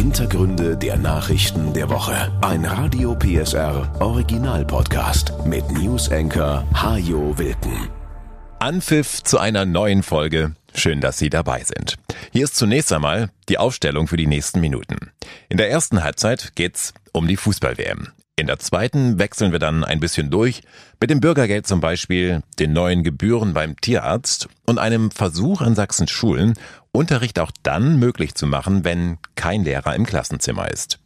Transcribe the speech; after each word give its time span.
Hintergründe 0.00 0.78
der 0.78 0.96
Nachrichten 0.96 1.74
der 1.74 1.90
Woche. 1.90 2.32
Ein 2.40 2.64
Radio 2.64 3.14
PSR 3.14 4.00
Original 4.00 4.64
Podcast 4.64 5.34
mit 5.44 5.70
News 5.72 6.10
Anchor 6.10 6.66
Hajo 6.72 7.36
Wilken. 7.36 7.90
Anpfiff 8.60 9.22
zu 9.22 9.38
einer 9.38 9.66
neuen 9.66 10.02
Folge. 10.02 10.54
Schön, 10.74 11.02
dass 11.02 11.18
Sie 11.18 11.28
dabei 11.28 11.64
sind. 11.64 11.96
Hier 12.32 12.44
ist 12.44 12.56
zunächst 12.56 12.90
einmal 12.94 13.28
die 13.50 13.58
Aufstellung 13.58 14.06
für 14.06 14.16
die 14.16 14.26
nächsten 14.26 14.62
Minuten. 14.62 15.10
In 15.50 15.58
der 15.58 15.70
ersten 15.70 16.02
Halbzeit 16.02 16.52
geht's 16.54 16.94
um 17.12 17.28
die 17.28 17.36
Fußball-WM. 17.36 18.08
In 18.40 18.46
der 18.46 18.58
zweiten 18.58 19.18
wechseln 19.18 19.52
wir 19.52 19.58
dann 19.58 19.84
ein 19.84 20.00
bisschen 20.00 20.30
durch, 20.30 20.62
mit 20.98 21.10
dem 21.10 21.20
Bürgergeld 21.20 21.66
zum 21.66 21.82
Beispiel, 21.82 22.40
den 22.58 22.72
neuen 22.72 23.04
Gebühren 23.04 23.52
beim 23.52 23.78
Tierarzt 23.78 24.48
und 24.64 24.78
einem 24.78 25.10
Versuch 25.10 25.60
an 25.60 25.74
Sachsens 25.74 26.10
Schulen, 26.10 26.54
Unterricht 26.92 27.38
auch 27.38 27.50
dann 27.62 27.98
möglich 27.98 28.34
zu 28.34 28.46
machen, 28.46 28.84
wenn 28.84 29.18
kein 29.36 29.64
Lehrer 29.64 29.94
im 29.94 30.06
Klassenzimmer 30.06 30.70
ist. 30.70 30.98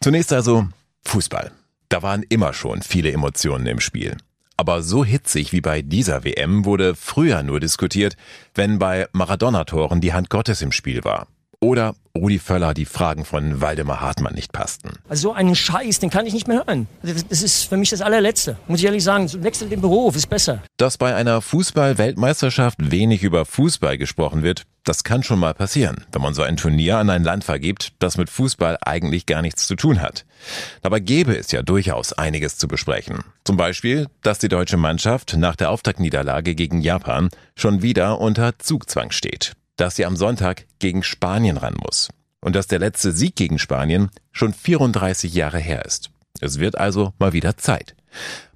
Zunächst 0.00 0.32
also 0.32 0.68
Fußball. 1.04 1.52
Da 1.88 2.02
waren 2.02 2.22
immer 2.28 2.52
schon 2.52 2.82
viele 2.82 3.10
Emotionen 3.10 3.66
im 3.66 3.80
Spiel. 3.80 4.16
Aber 4.56 4.82
so 4.82 5.04
hitzig 5.04 5.52
wie 5.52 5.60
bei 5.60 5.82
dieser 5.82 6.24
WM 6.24 6.64
wurde 6.64 6.94
früher 6.94 7.42
nur 7.42 7.60
diskutiert, 7.60 8.16
wenn 8.54 8.78
bei 8.78 9.08
Maradona-Toren 9.12 10.00
die 10.00 10.12
Hand 10.12 10.30
Gottes 10.30 10.62
im 10.62 10.72
Spiel 10.72 11.04
war. 11.04 11.28
Oder 11.60 11.96
Rudi 12.16 12.38
Völler 12.38 12.72
die 12.72 12.84
Fragen 12.84 13.24
von 13.24 13.60
Waldemar 13.60 14.00
Hartmann 14.00 14.34
nicht 14.34 14.52
passten. 14.52 14.90
Also 15.08 15.30
so 15.30 15.32
einen 15.32 15.56
Scheiß, 15.56 15.98
den 15.98 16.08
kann 16.08 16.24
ich 16.24 16.32
nicht 16.32 16.46
mehr 16.46 16.64
hören. 16.64 16.86
Das 17.02 17.42
ist 17.42 17.64
für 17.64 17.76
mich 17.76 17.90
das 17.90 18.00
allerletzte. 18.00 18.56
Muss 18.68 18.78
ich 18.78 18.86
ehrlich 18.86 19.02
sagen, 19.02 19.28
wechsel 19.42 19.68
den 19.68 19.80
Beruf, 19.80 20.14
ist 20.14 20.28
besser. 20.28 20.62
Dass 20.76 20.98
bei 20.98 21.16
einer 21.16 21.40
Fußball-Weltmeisterschaft 21.40 22.90
wenig 22.92 23.24
über 23.24 23.44
Fußball 23.44 23.98
gesprochen 23.98 24.44
wird, 24.44 24.62
das 24.84 25.02
kann 25.02 25.24
schon 25.24 25.40
mal 25.40 25.52
passieren, 25.52 26.04
wenn 26.12 26.22
man 26.22 26.32
so 26.32 26.42
ein 26.42 26.56
Turnier 26.56 26.98
an 26.98 27.10
ein 27.10 27.24
Land 27.24 27.42
vergibt, 27.42 27.92
das 27.98 28.16
mit 28.16 28.30
Fußball 28.30 28.78
eigentlich 28.80 29.26
gar 29.26 29.42
nichts 29.42 29.66
zu 29.66 29.74
tun 29.74 30.00
hat. 30.00 30.24
Dabei 30.82 31.00
gäbe 31.00 31.36
es 31.36 31.50
ja 31.50 31.62
durchaus 31.62 32.12
einiges 32.12 32.56
zu 32.56 32.68
besprechen. 32.68 33.24
Zum 33.44 33.56
Beispiel, 33.56 34.06
dass 34.22 34.38
die 34.38 34.48
deutsche 34.48 34.76
Mannschaft 34.76 35.36
nach 35.36 35.56
der 35.56 35.70
Auftaktniederlage 35.70 36.54
gegen 36.54 36.80
Japan 36.80 37.28
schon 37.56 37.82
wieder 37.82 38.20
unter 38.20 38.58
Zugzwang 38.58 39.10
steht 39.10 39.54
dass 39.78 39.96
sie 39.96 40.04
am 40.04 40.16
Sonntag 40.16 40.66
gegen 40.78 41.02
Spanien 41.02 41.56
ran 41.56 41.74
muss 41.82 42.10
und 42.40 42.54
dass 42.54 42.66
der 42.66 42.78
letzte 42.78 43.12
Sieg 43.12 43.36
gegen 43.36 43.58
Spanien 43.58 44.10
schon 44.32 44.52
34 44.52 45.32
Jahre 45.32 45.58
her 45.58 45.84
ist. 45.84 46.10
Es 46.40 46.58
wird 46.58 46.78
also 46.78 47.12
mal 47.18 47.32
wieder 47.32 47.56
Zeit. 47.56 47.96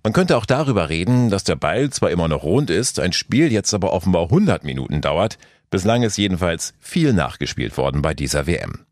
Man 0.02 0.12
könnte 0.12 0.36
auch 0.36 0.46
darüber 0.46 0.88
reden, 0.88 1.30
dass 1.30 1.44
der 1.44 1.56
Ball 1.56 1.90
zwar 1.90 2.10
immer 2.10 2.28
noch 2.28 2.42
rund 2.42 2.70
ist, 2.70 3.00
ein 3.00 3.12
Spiel 3.12 3.52
jetzt 3.52 3.72
aber 3.74 3.92
offenbar 3.92 4.24
100 4.24 4.64
Minuten 4.64 5.00
dauert. 5.00 5.38
Bislang 5.70 6.02
ist 6.02 6.18
jedenfalls 6.18 6.74
viel 6.80 7.12
nachgespielt 7.12 7.76
worden 7.76 8.02
bei 8.02 8.14
dieser 8.14 8.46
WM. 8.46 8.84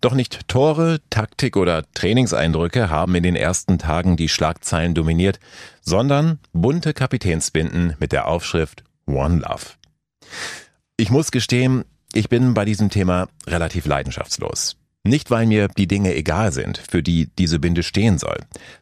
Doch 0.00 0.14
nicht 0.14 0.48
Tore, 0.48 1.00
Taktik 1.10 1.56
oder 1.56 1.84
Trainingseindrücke 1.92 2.88
haben 2.88 3.14
in 3.14 3.22
den 3.22 3.36
ersten 3.36 3.78
Tagen 3.78 4.16
die 4.16 4.28
Schlagzeilen 4.28 4.94
dominiert, 4.94 5.38
sondern 5.82 6.38
bunte 6.52 6.94
Kapitänsbinden 6.94 7.94
mit 7.98 8.12
der 8.12 8.26
Aufschrift 8.26 8.82
One 9.06 9.40
Love. 9.40 9.66
Ich 11.00 11.08
muss 11.08 11.30
gestehen, 11.30 11.84
ich 12.12 12.28
bin 12.28 12.52
bei 12.52 12.66
diesem 12.66 12.90
Thema 12.90 13.28
relativ 13.46 13.86
leidenschaftslos. 13.86 14.76
Nicht, 15.02 15.30
weil 15.30 15.46
mir 15.46 15.68
die 15.68 15.86
Dinge 15.86 16.14
egal 16.14 16.52
sind, 16.52 16.76
für 16.76 17.02
die 17.02 17.30
diese 17.38 17.58
Binde 17.58 17.82
stehen 17.82 18.18
soll, 18.18 18.36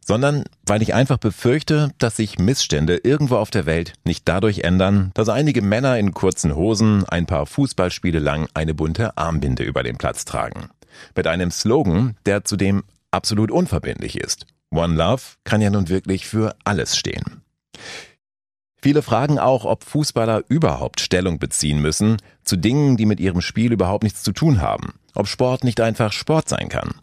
sondern 0.04 0.42
weil 0.66 0.82
ich 0.82 0.94
einfach 0.94 1.18
befürchte, 1.18 1.92
dass 1.98 2.16
sich 2.16 2.40
Missstände 2.40 2.96
irgendwo 2.96 3.36
auf 3.36 3.52
der 3.52 3.66
Welt 3.66 3.92
nicht 4.02 4.28
dadurch 4.28 4.62
ändern, 4.64 5.12
dass 5.14 5.28
einige 5.28 5.62
Männer 5.62 5.96
in 5.96 6.12
kurzen 6.12 6.56
Hosen 6.56 7.04
ein 7.04 7.26
paar 7.26 7.46
Fußballspiele 7.46 8.18
lang 8.18 8.48
eine 8.52 8.74
bunte 8.74 9.16
Armbinde 9.16 9.62
über 9.62 9.84
den 9.84 9.96
Platz 9.96 10.24
tragen. 10.24 10.70
Mit 11.14 11.28
einem 11.28 11.52
Slogan, 11.52 12.16
der 12.26 12.44
zudem 12.44 12.82
absolut 13.12 13.52
unverbindlich 13.52 14.18
ist. 14.18 14.44
One 14.72 14.96
Love 14.96 15.22
kann 15.44 15.60
ja 15.60 15.70
nun 15.70 15.88
wirklich 15.88 16.26
für 16.26 16.56
alles 16.64 16.96
stehen. 16.96 17.42
Viele 18.80 19.02
fragen 19.02 19.38
auch, 19.38 19.64
ob 19.64 19.84
Fußballer 19.84 20.44
überhaupt 20.48 21.00
Stellung 21.00 21.38
beziehen 21.38 21.80
müssen 21.80 22.18
zu 22.44 22.56
Dingen, 22.56 22.96
die 22.96 23.06
mit 23.06 23.18
ihrem 23.18 23.40
Spiel 23.40 23.72
überhaupt 23.72 24.04
nichts 24.04 24.22
zu 24.22 24.32
tun 24.32 24.60
haben. 24.60 24.94
Ob 25.14 25.26
Sport 25.26 25.64
nicht 25.64 25.80
einfach 25.80 26.12
Sport 26.12 26.48
sein 26.48 26.68
kann. 26.68 27.00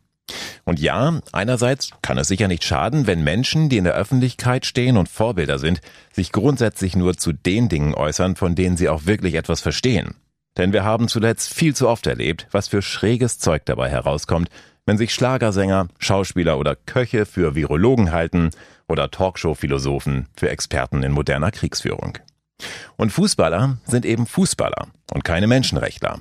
Und 0.63 0.79
ja, 0.79 1.19
einerseits 1.31 1.91
kann 2.01 2.17
es 2.17 2.27
sicher 2.27 2.47
nicht 2.47 2.63
schaden, 2.63 3.05
wenn 3.07 3.23
Menschen, 3.23 3.69
die 3.69 3.77
in 3.77 3.83
der 3.83 3.93
Öffentlichkeit 3.93 4.65
stehen 4.65 4.97
und 4.97 5.09
Vorbilder 5.09 5.59
sind, 5.59 5.81
sich 6.11 6.31
grundsätzlich 6.31 6.95
nur 6.95 7.17
zu 7.17 7.33
den 7.33 7.69
Dingen 7.69 7.93
äußern, 7.93 8.35
von 8.35 8.55
denen 8.55 8.77
sie 8.77 8.89
auch 8.89 9.05
wirklich 9.05 9.35
etwas 9.35 9.61
verstehen. 9.61 10.15
Denn 10.57 10.73
wir 10.73 10.83
haben 10.83 11.07
zuletzt 11.09 11.53
viel 11.53 11.75
zu 11.75 11.87
oft 11.87 12.07
erlebt, 12.07 12.47
was 12.51 12.69
für 12.69 12.81
schräges 12.81 13.37
Zeug 13.37 13.65
dabei 13.65 13.89
herauskommt, 13.89 14.49
wenn 14.85 14.97
sich 14.97 15.13
Schlagersänger, 15.13 15.87
Schauspieler 15.97 16.57
oder 16.57 16.75
Köche 16.75 17.25
für 17.25 17.55
Virologen 17.55 18.11
halten 18.11 18.51
oder 18.87 19.09
Talkshow-Philosophen 19.11 20.27
für 20.35 20.49
Experten 20.49 21.03
in 21.03 21.11
moderner 21.11 21.51
Kriegsführung. 21.51 22.17
Und 22.95 23.11
Fußballer 23.11 23.77
sind 23.85 24.05
eben 24.05 24.25
Fußballer 24.25 24.87
und 25.13 25.23
keine 25.23 25.47
Menschenrechtler. 25.47 26.19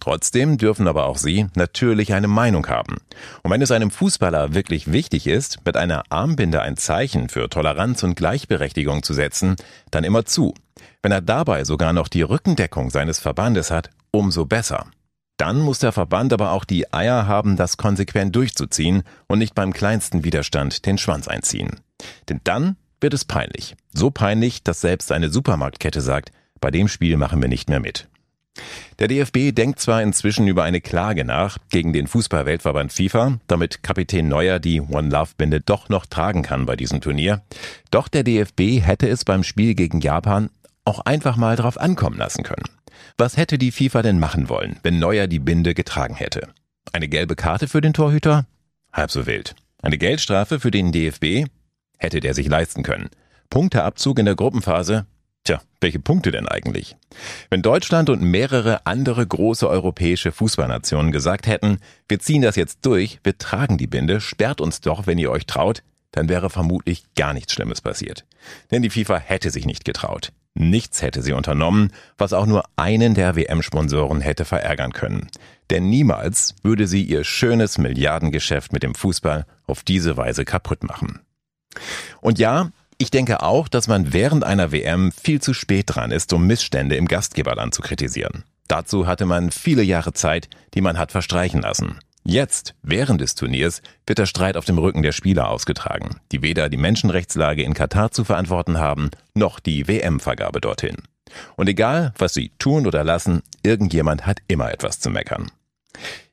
Trotzdem 0.00 0.58
dürfen 0.58 0.88
aber 0.88 1.06
auch 1.06 1.16
sie 1.16 1.46
natürlich 1.54 2.12
eine 2.12 2.26
Meinung 2.26 2.66
haben. 2.66 2.96
Und 3.42 3.52
wenn 3.52 3.62
es 3.62 3.70
einem 3.70 3.92
Fußballer 3.92 4.52
wirklich 4.52 4.90
wichtig 4.90 5.28
ist, 5.28 5.64
mit 5.64 5.76
einer 5.76 6.02
Armbinde 6.08 6.60
ein 6.60 6.76
Zeichen 6.76 7.28
für 7.28 7.48
Toleranz 7.48 8.02
und 8.02 8.16
Gleichberechtigung 8.16 9.04
zu 9.04 9.14
setzen, 9.14 9.54
dann 9.92 10.02
immer 10.02 10.24
zu. 10.24 10.54
Wenn 11.02 11.12
er 11.12 11.20
dabei 11.20 11.64
sogar 11.64 11.92
noch 11.92 12.08
die 12.08 12.22
Rückendeckung 12.22 12.90
seines 12.90 13.20
Verbandes 13.20 13.70
hat, 13.70 13.90
umso 14.10 14.44
besser. 14.44 14.86
Dann 15.42 15.58
muss 15.58 15.80
der 15.80 15.90
Verband 15.90 16.32
aber 16.32 16.52
auch 16.52 16.64
die 16.64 16.92
Eier 16.92 17.26
haben, 17.26 17.56
das 17.56 17.76
konsequent 17.76 18.36
durchzuziehen 18.36 19.02
und 19.26 19.40
nicht 19.40 19.56
beim 19.56 19.72
kleinsten 19.72 20.22
Widerstand 20.22 20.86
den 20.86 20.98
Schwanz 20.98 21.26
einziehen. 21.26 21.80
Denn 22.28 22.40
dann 22.44 22.76
wird 23.00 23.12
es 23.12 23.24
peinlich. 23.24 23.74
So 23.92 24.12
peinlich, 24.12 24.62
dass 24.62 24.80
selbst 24.80 25.10
eine 25.10 25.30
Supermarktkette 25.30 26.00
sagt, 26.00 26.30
bei 26.60 26.70
dem 26.70 26.86
Spiel 26.86 27.16
machen 27.16 27.42
wir 27.42 27.48
nicht 27.48 27.68
mehr 27.68 27.80
mit. 27.80 28.06
Der 29.00 29.08
DFB 29.08 29.52
denkt 29.52 29.80
zwar 29.80 30.00
inzwischen 30.00 30.46
über 30.46 30.62
eine 30.62 30.80
Klage 30.80 31.24
nach 31.24 31.58
gegen 31.70 31.92
den 31.92 32.06
Fußballweltverband 32.06 32.92
FIFA, 32.92 33.40
damit 33.48 33.82
Kapitän 33.82 34.28
Neuer 34.28 34.60
die 34.60 34.80
One 34.80 35.08
Love 35.08 35.32
Binde 35.36 35.60
doch 35.60 35.88
noch 35.88 36.06
tragen 36.06 36.42
kann 36.44 36.66
bei 36.66 36.76
diesem 36.76 37.00
Turnier. 37.00 37.42
Doch 37.90 38.06
der 38.06 38.22
DFB 38.22 38.80
hätte 38.80 39.08
es 39.08 39.24
beim 39.24 39.42
Spiel 39.42 39.74
gegen 39.74 39.98
Japan 39.98 40.50
auch 40.84 41.00
einfach 41.00 41.36
mal 41.36 41.56
drauf 41.56 41.80
ankommen 41.80 42.18
lassen 42.18 42.44
können. 42.44 42.62
Was 43.16 43.36
hätte 43.36 43.58
die 43.58 43.72
FIFA 43.72 44.02
denn 44.02 44.18
machen 44.18 44.48
wollen, 44.48 44.78
wenn 44.82 44.98
Neuer 44.98 45.26
die 45.26 45.38
Binde 45.38 45.74
getragen 45.74 46.14
hätte? 46.14 46.48
Eine 46.92 47.08
gelbe 47.08 47.36
Karte 47.36 47.68
für 47.68 47.80
den 47.80 47.92
Torhüter? 47.92 48.46
Halb 48.92 49.10
so 49.10 49.26
wild. 49.26 49.54
Eine 49.80 49.98
Geldstrafe 49.98 50.60
für 50.60 50.70
den 50.70 50.92
DFB? 50.92 51.48
Hätte 51.98 52.20
der 52.20 52.34
sich 52.34 52.48
leisten 52.48 52.82
können. 52.82 53.10
Punkteabzug 53.50 54.18
in 54.18 54.24
der 54.24 54.34
Gruppenphase? 54.34 55.06
Tja, 55.44 55.60
welche 55.80 55.98
Punkte 55.98 56.30
denn 56.30 56.46
eigentlich? 56.46 56.96
Wenn 57.50 57.62
Deutschland 57.62 58.10
und 58.10 58.22
mehrere 58.22 58.86
andere 58.86 59.26
große 59.26 59.68
europäische 59.68 60.30
Fußballnationen 60.30 61.10
gesagt 61.10 61.46
hätten, 61.46 61.78
wir 62.08 62.20
ziehen 62.20 62.42
das 62.42 62.56
jetzt 62.56 62.86
durch, 62.86 63.18
wir 63.24 63.36
tragen 63.38 63.76
die 63.76 63.88
Binde, 63.88 64.20
sperrt 64.20 64.60
uns 64.60 64.80
doch, 64.80 65.06
wenn 65.06 65.18
ihr 65.18 65.30
euch 65.30 65.46
traut, 65.46 65.82
dann 66.12 66.28
wäre 66.28 66.48
vermutlich 66.48 67.04
gar 67.16 67.34
nichts 67.34 67.52
Schlimmes 67.52 67.80
passiert. 67.80 68.24
Denn 68.70 68.82
die 68.82 68.90
FIFA 68.90 69.18
hätte 69.18 69.50
sich 69.50 69.66
nicht 69.66 69.84
getraut. 69.84 70.32
Nichts 70.54 71.00
hätte 71.00 71.22
sie 71.22 71.32
unternommen, 71.32 71.92
was 72.18 72.32
auch 72.32 72.46
nur 72.46 72.64
einen 72.76 73.14
der 73.14 73.36
WM-Sponsoren 73.36 74.20
hätte 74.20 74.44
verärgern 74.44 74.92
können. 74.92 75.28
Denn 75.70 75.88
niemals 75.88 76.54
würde 76.62 76.86
sie 76.86 77.02
ihr 77.02 77.24
schönes 77.24 77.78
Milliardengeschäft 77.78 78.72
mit 78.72 78.82
dem 78.82 78.94
Fußball 78.94 79.46
auf 79.66 79.82
diese 79.82 80.16
Weise 80.16 80.44
kaputt 80.44 80.84
machen. 80.84 81.20
Und 82.20 82.38
ja, 82.38 82.70
ich 82.98 83.10
denke 83.10 83.42
auch, 83.42 83.68
dass 83.68 83.88
man 83.88 84.12
während 84.12 84.44
einer 84.44 84.72
WM 84.72 85.10
viel 85.10 85.40
zu 85.40 85.54
spät 85.54 85.86
dran 85.88 86.10
ist, 86.10 86.32
um 86.32 86.46
Missstände 86.46 86.96
im 86.96 87.08
Gastgeberland 87.08 87.74
zu 87.74 87.80
kritisieren. 87.80 88.44
Dazu 88.68 89.06
hatte 89.06 89.26
man 89.26 89.50
viele 89.50 89.82
Jahre 89.82 90.12
Zeit, 90.12 90.48
die 90.74 90.82
man 90.82 90.98
hat 90.98 91.12
verstreichen 91.12 91.62
lassen. 91.62 91.98
Jetzt, 92.24 92.74
während 92.82 93.20
des 93.20 93.34
Turniers, 93.34 93.82
wird 94.06 94.18
der 94.18 94.26
Streit 94.26 94.56
auf 94.56 94.64
dem 94.64 94.78
Rücken 94.78 95.02
der 95.02 95.12
Spieler 95.12 95.48
ausgetragen, 95.48 96.20
die 96.30 96.42
weder 96.42 96.68
die 96.68 96.76
Menschenrechtslage 96.76 97.62
in 97.62 97.74
Katar 97.74 98.12
zu 98.12 98.24
verantworten 98.24 98.78
haben, 98.78 99.10
noch 99.34 99.58
die 99.58 99.88
WM-Vergabe 99.88 100.60
dorthin. 100.60 100.96
Und 101.56 101.68
egal, 101.68 102.12
was 102.18 102.34
sie 102.34 102.52
tun 102.58 102.86
oder 102.86 103.02
lassen, 103.02 103.42
irgendjemand 103.62 104.26
hat 104.26 104.38
immer 104.46 104.70
etwas 104.72 105.00
zu 105.00 105.10
meckern. 105.10 105.50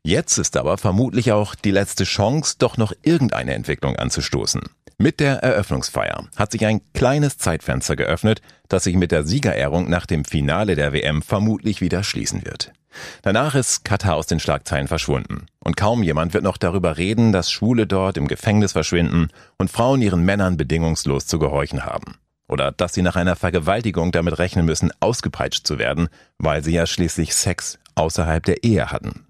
Jetzt 0.04 0.38
ist 0.38 0.58
aber 0.58 0.78
vermutlich 0.78 1.32
auch 1.32 1.56
die 1.56 1.72
letzte 1.72 2.04
Chance, 2.04 2.56
doch 2.60 2.78
noch 2.78 2.94
irgendeine 3.02 3.54
Entwicklung 3.54 3.96
anzustoßen. 3.96 4.62
Mit 5.02 5.22
der 5.22 5.42
Eröffnungsfeier 5.42 6.28
hat 6.36 6.52
sich 6.52 6.66
ein 6.66 6.82
kleines 6.94 7.38
Zeitfenster 7.38 7.96
geöffnet, 7.96 8.42
das 8.68 8.84
sich 8.84 8.98
mit 8.98 9.14
der 9.14 9.24
Siegerehrung 9.24 9.90
nach 9.90 10.06
dem 10.06 10.26
Finale 10.26 10.76
der 10.76 10.92
WM 10.92 11.22
vermutlich 11.22 11.80
wieder 11.80 12.04
schließen 12.04 12.44
wird. 12.46 12.74
Danach 13.22 13.56
ist 13.56 13.86
Katar 13.86 14.18
aus 14.18 14.28
den 14.28 14.42
Schlagzeilen 14.42 14.90
verschwunden. 14.90 15.46
Und 15.64 15.78
kaum 15.78 16.04
jemand 16.04 16.34
wird 16.34 16.44
noch 16.44 16.58
darüber 16.58 16.98
reden, 16.98 17.32
dass 17.32 17.50
Schwule 17.50 17.88
dort 17.88 18.18
im 18.18 18.28
Gefängnis 18.28 18.74
verschwinden 18.74 19.30
und 19.58 19.72
Frauen 19.72 20.02
ihren 20.02 20.26
Männern 20.26 20.58
bedingungslos 20.58 21.28
zu 21.28 21.40
gehorchen 21.40 21.86
haben. 21.86 22.18
Oder 22.50 22.74
dass 22.74 22.94
sie 22.94 23.02
nach 23.02 23.16
einer 23.16 23.38
Vergewaltigung 23.38 24.12
damit 24.12 24.38
rechnen 24.38 24.66
müssen, 24.66 24.92
ausgepeitscht 25.00 25.66
zu 25.66 25.80
werden, 25.80 26.10
weil 26.40 26.62
sie 26.62 26.74
ja 26.74 26.86
schließlich 26.86 27.36
Sex 27.36 27.80
außerhalb 27.96 28.44
der 28.44 28.66
Ehe 28.66 28.92
hatten. 28.92 29.26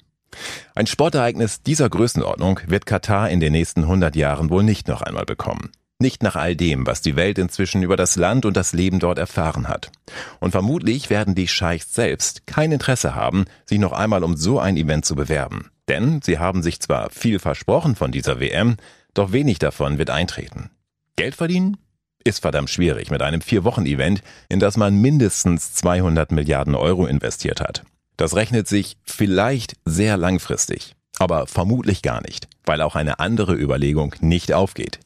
Ein 0.76 0.88
Sportereignis 0.88 1.62
dieser 1.62 1.90
Größenordnung 1.90 2.60
wird 2.68 2.86
Katar 2.86 3.30
in 3.30 3.40
den 3.40 3.52
nächsten 3.52 3.84
100 3.84 4.16
Jahren 4.16 4.50
wohl 4.50 4.64
nicht 4.64 4.88
noch 4.88 5.02
einmal 5.02 5.26
bekommen. 5.26 5.72
Nicht 6.02 6.24
nach 6.24 6.38
all 6.38 6.56
dem, 6.56 6.88
was 6.88 7.02
die 7.02 7.18
Welt 7.18 7.38
inzwischen 7.38 7.84
über 7.84 7.98
das 7.98 8.16
Land 8.16 8.46
und 8.46 8.56
das 8.56 8.72
Leben 8.72 9.00
dort 9.00 9.20
erfahren 9.20 9.68
hat. 9.68 9.92
Und 10.40 10.52
vermutlich 10.52 11.10
werden 11.10 11.36
die 11.36 11.50
Scheichs 11.50 11.94
selbst 11.94 12.48
kein 12.48 12.72
Interesse 12.72 13.16
haben, 13.16 13.46
sich 13.66 13.80
noch 13.80 13.92
einmal 13.92 14.24
um 14.24 14.38
so 14.38 14.60
ein 14.60 14.78
Event 14.78 15.04
zu 15.04 15.16
bewerben. 15.16 15.72
Denn 15.90 16.22
sie 16.22 16.40
haben 16.40 16.64
sich 16.64 16.80
zwar 16.80 17.10
viel 17.10 17.38
versprochen 17.40 17.98
von 17.98 18.14
dieser 18.14 18.40
WM, 18.40 18.78
doch 19.14 19.34
wenig 19.34 19.60
davon 19.60 19.98
wird 19.98 20.10
eintreten. 20.10 20.70
Geld 21.18 21.36
verdienen? 21.36 21.76
Ist 22.24 22.40
verdammt 22.40 22.70
schwierig 22.70 23.12
mit 23.12 23.22
einem 23.22 23.42
Vier-Wochen-Event, 23.42 24.22
in 24.48 24.62
das 24.62 24.78
man 24.78 24.96
mindestens 24.96 25.74
200 25.74 26.32
Milliarden 26.32 26.76
Euro 26.76 27.08
investiert 27.08 27.60
hat. 27.60 27.84
Das 28.20 28.36
rechnet 28.36 28.68
sich 28.68 28.98
vielleicht 29.06 29.76
sehr 29.86 30.18
langfristig, 30.18 30.94
aber 31.20 31.48
vermutlich 31.48 32.02
gar 32.02 32.20
nicht, 32.22 32.50
weil 32.66 32.82
auch 32.82 32.98
eine 32.98 33.20
andere 33.20 33.56
Überlegung 33.56 34.14
nicht 34.20 34.52
aufgeht. 34.52 35.00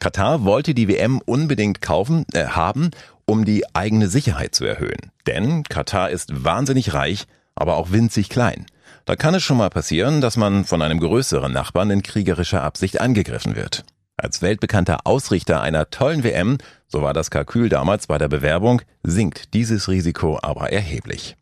Katar 0.00 0.42
wollte 0.42 0.74
die 0.74 0.88
WM 0.88 1.22
unbedingt 1.24 1.80
kaufen, 1.80 2.26
äh, 2.32 2.46
haben, 2.46 2.90
um 3.24 3.44
die 3.44 3.62
eigene 3.76 4.08
Sicherheit 4.08 4.56
zu 4.56 4.64
erhöhen. 4.64 5.12
Denn 5.28 5.62
Katar 5.62 6.10
ist 6.10 6.44
wahnsinnig 6.44 6.92
reich, 6.92 7.26
aber 7.54 7.76
auch 7.76 7.92
winzig 7.92 8.30
klein. 8.30 8.66
Da 9.04 9.14
kann 9.14 9.36
es 9.36 9.44
schon 9.44 9.58
mal 9.58 9.70
passieren, 9.70 10.20
dass 10.20 10.36
man 10.36 10.64
von 10.64 10.82
einem 10.82 10.98
größeren 10.98 11.52
Nachbarn 11.52 11.90
in 11.90 12.02
kriegerischer 12.02 12.64
Absicht 12.64 13.00
angegriffen 13.00 13.54
wird. 13.54 13.84
Als 14.16 14.42
weltbekannter 14.42 15.06
Ausrichter 15.06 15.60
einer 15.60 15.90
tollen 15.90 16.24
WM, 16.24 16.58
so 16.88 17.00
war 17.00 17.14
das 17.14 17.30
Kalkül 17.30 17.68
damals 17.68 18.08
bei 18.08 18.18
der 18.18 18.28
Bewerbung, 18.28 18.82
sinkt 19.04 19.54
dieses 19.54 19.86
Risiko 19.88 20.40
aber 20.42 20.72
erheblich. 20.72 21.36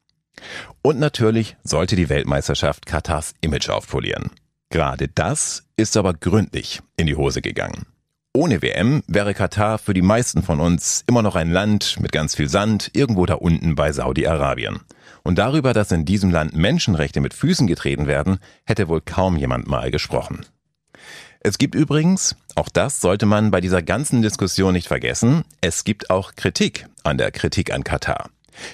Und 0.83 0.99
natürlich 0.99 1.57
sollte 1.63 1.97
die 1.97 2.09
Weltmeisterschaft 2.09 2.87
Katars 2.87 3.35
Image 3.41 3.69
aufpolieren. 3.69 4.31
Gerade 4.71 5.09
das 5.09 5.65
ist 5.77 5.97
aber 5.97 6.15
gründlich 6.15 6.81
in 6.97 7.07
die 7.07 7.17
Hose 7.17 7.43
gegangen. 7.43 7.87
Ohne 8.37 8.63
WM 8.63 9.05
wäre 9.07 9.33
Katar 9.33 9.79
für 9.79 9.95
die 9.95 10.03
meisten 10.03 10.43
von 10.43 10.59
uns 10.59 11.05
immer 11.07 11.23
noch 11.23 11.37
ein 11.37 11.53
Land 11.53 12.01
mit 12.01 12.11
ganz 12.11 12.35
viel 12.35 12.49
Sand 12.49 12.91
irgendwo 12.93 13.27
da 13.27 13.35
unten 13.35 13.77
bei 13.77 13.93
Saudi-Arabien. 13.93 14.81
Und 15.23 15.39
darüber, 15.39 15.73
dass 15.73 15.93
in 15.93 16.05
diesem 16.05 16.31
Land 16.31 16.55
Menschenrechte 16.55 17.21
mit 17.21 17.33
Füßen 17.33 17.69
getreten 17.69 18.09
werden, 18.09 18.39
hätte 18.65 18.89
wohl 18.89 19.01
kaum 19.01 19.37
jemand 19.37 19.69
mal 19.69 19.93
gesprochen. 19.93 20.45
Es 21.39 21.59
gibt 21.59 21.77
übrigens, 21.77 22.35
auch 22.57 22.69
das 22.69 23.01
sollte 23.01 23.27
man 23.27 23.51
bei 23.53 23.61
dieser 23.61 23.83
ganzen 23.83 24.23
Diskussion 24.23 24.73
nicht 24.73 24.89
vergessen, 24.89 25.45
es 25.61 25.85
gibt 25.85 26.11
auch 26.11 26.35
Kritik 26.35 26.89
an 27.05 27.19
der 27.19 27.31
Kritik 27.31 27.73
an 27.73 27.85
Katar. 27.85 28.31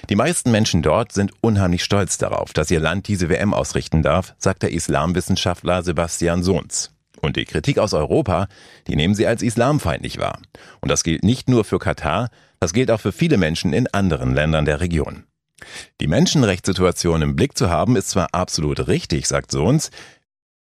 Die 0.09 0.15
meisten 0.15 0.51
Menschen 0.51 0.81
dort 0.81 1.11
sind 1.11 1.31
unheimlich 1.41 1.83
stolz 1.83 2.17
darauf, 2.17 2.53
dass 2.53 2.71
ihr 2.71 2.79
Land 2.79 3.07
diese 3.07 3.29
WM 3.29 3.53
ausrichten 3.53 4.03
darf, 4.03 4.35
sagt 4.37 4.63
der 4.63 4.71
Islamwissenschaftler 4.71 5.83
Sebastian 5.83 6.43
Sohns. 6.43 6.91
Und 7.21 7.35
die 7.35 7.45
Kritik 7.45 7.77
aus 7.77 7.93
Europa, 7.93 8.47
die 8.87 8.95
nehmen 8.95 9.13
sie 9.13 9.27
als 9.27 9.43
islamfeindlich 9.43 10.17
wahr. 10.17 10.39
Und 10.79 10.89
das 10.89 11.03
gilt 11.03 11.23
nicht 11.23 11.49
nur 11.49 11.63
für 11.63 11.79
Katar, 11.79 12.29
das 12.59 12.73
gilt 12.73 12.91
auch 12.91 12.99
für 12.99 13.11
viele 13.11 13.37
Menschen 13.37 13.73
in 13.73 13.87
anderen 13.93 14.33
Ländern 14.33 14.65
der 14.65 14.81
Region. 14.81 15.23
Die 15.99 16.07
Menschenrechtssituation 16.07 17.21
im 17.21 17.35
Blick 17.35 17.57
zu 17.57 17.69
haben, 17.69 17.95
ist 17.95 18.09
zwar 18.09 18.29
absolut 18.33 18.87
richtig, 18.87 19.27
sagt 19.27 19.51
Sohns, 19.51 19.91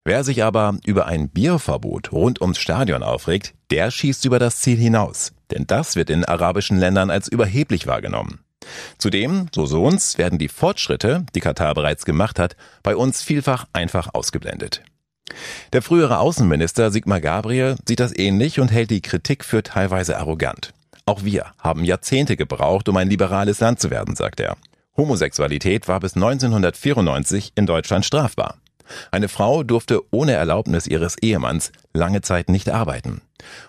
wer 0.05 0.25
sich 0.25 0.45
aber 0.45 0.77
über 0.85 1.07
ein 1.07 1.31
Bierverbot 1.31 2.13
rund 2.13 2.41
ums 2.43 2.59
Stadion 2.59 3.03
aufregt, 3.03 3.55
der 3.71 3.91
schießt 3.91 4.27
über 4.27 4.39
das 4.39 4.61
Ziel 4.61 4.77
hinaus, 4.77 5.33
denn 5.51 5.67
das 5.67 5.97
wird 5.97 6.11
in 6.11 6.27
arabischen 6.27 6.79
Ländern 6.79 7.11
als 7.11 7.29
überheblich 7.29 7.87
wahrgenommen. 7.87 8.41
Zudem, 8.99 9.49
so 9.55 9.67
Sohns, 9.67 10.19
werden 10.19 10.39
die 10.39 10.49
Fortschritte, 10.49 11.25
die 11.35 11.41
Katar 11.41 11.75
bereits 11.75 12.05
gemacht 12.05 12.39
hat, 12.39 12.57
bei 12.83 12.97
uns 12.97 13.23
vielfach 13.23 13.67
einfach 13.73 14.11
ausgeblendet. 14.13 14.83
Der 15.73 15.83
frühere 15.83 16.19
Außenminister 16.19 16.91
Sigmar 16.91 17.21
Gabriel 17.21 17.77
sieht 17.87 18.01
das 18.01 18.17
ähnlich 18.17 18.61
und 18.61 18.71
hält 18.71 18.91
die 18.91 19.01
Kritik 19.01 19.45
für 19.45 19.63
teilweise 19.63 20.19
arrogant. 20.19 20.73
Auch 21.07 21.25
wir 21.25 21.47
haben 21.59 21.85
Jahrzehnte 21.85 22.37
gebraucht, 22.37 22.89
um 22.89 22.97
ein 22.97 23.09
liberales 23.09 23.61
Land 23.61 23.81
zu 23.81 23.91
werden, 23.91 24.17
sagt 24.17 24.41
er. 24.41 24.57
Homosexualität 24.97 25.89
war 25.89 26.01
bis 26.01 26.15
1994 26.15 27.53
in 27.55 27.67
Deutschland 27.67 28.05
strafbar. 28.05 28.57
Eine 29.13 29.29
Frau 29.29 29.63
durfte 29.63 30.01
ohne 30.11 30.33
Erlaubnis 30.33 30.87
ihres 30.87 31.17
Ehemanns 31.19 31.71
lange 31.95 32.23
Zeit 32.23 32.49
nicht 32.49 32.69
arbeiten. 32.69 33.23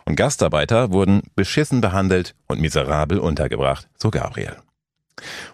Und 0.05 0.15
Gastarbeiter 0.15 0.91
wurden 0.91 1.21
beschissen 1.35 1.79
behandelt 1.79 2.35
und 2.47 2.59
miserabel 2.59 3.19
untergebracht, 3.19 3.87
so 3.97 4.09
Gabriel. 4.09 4.57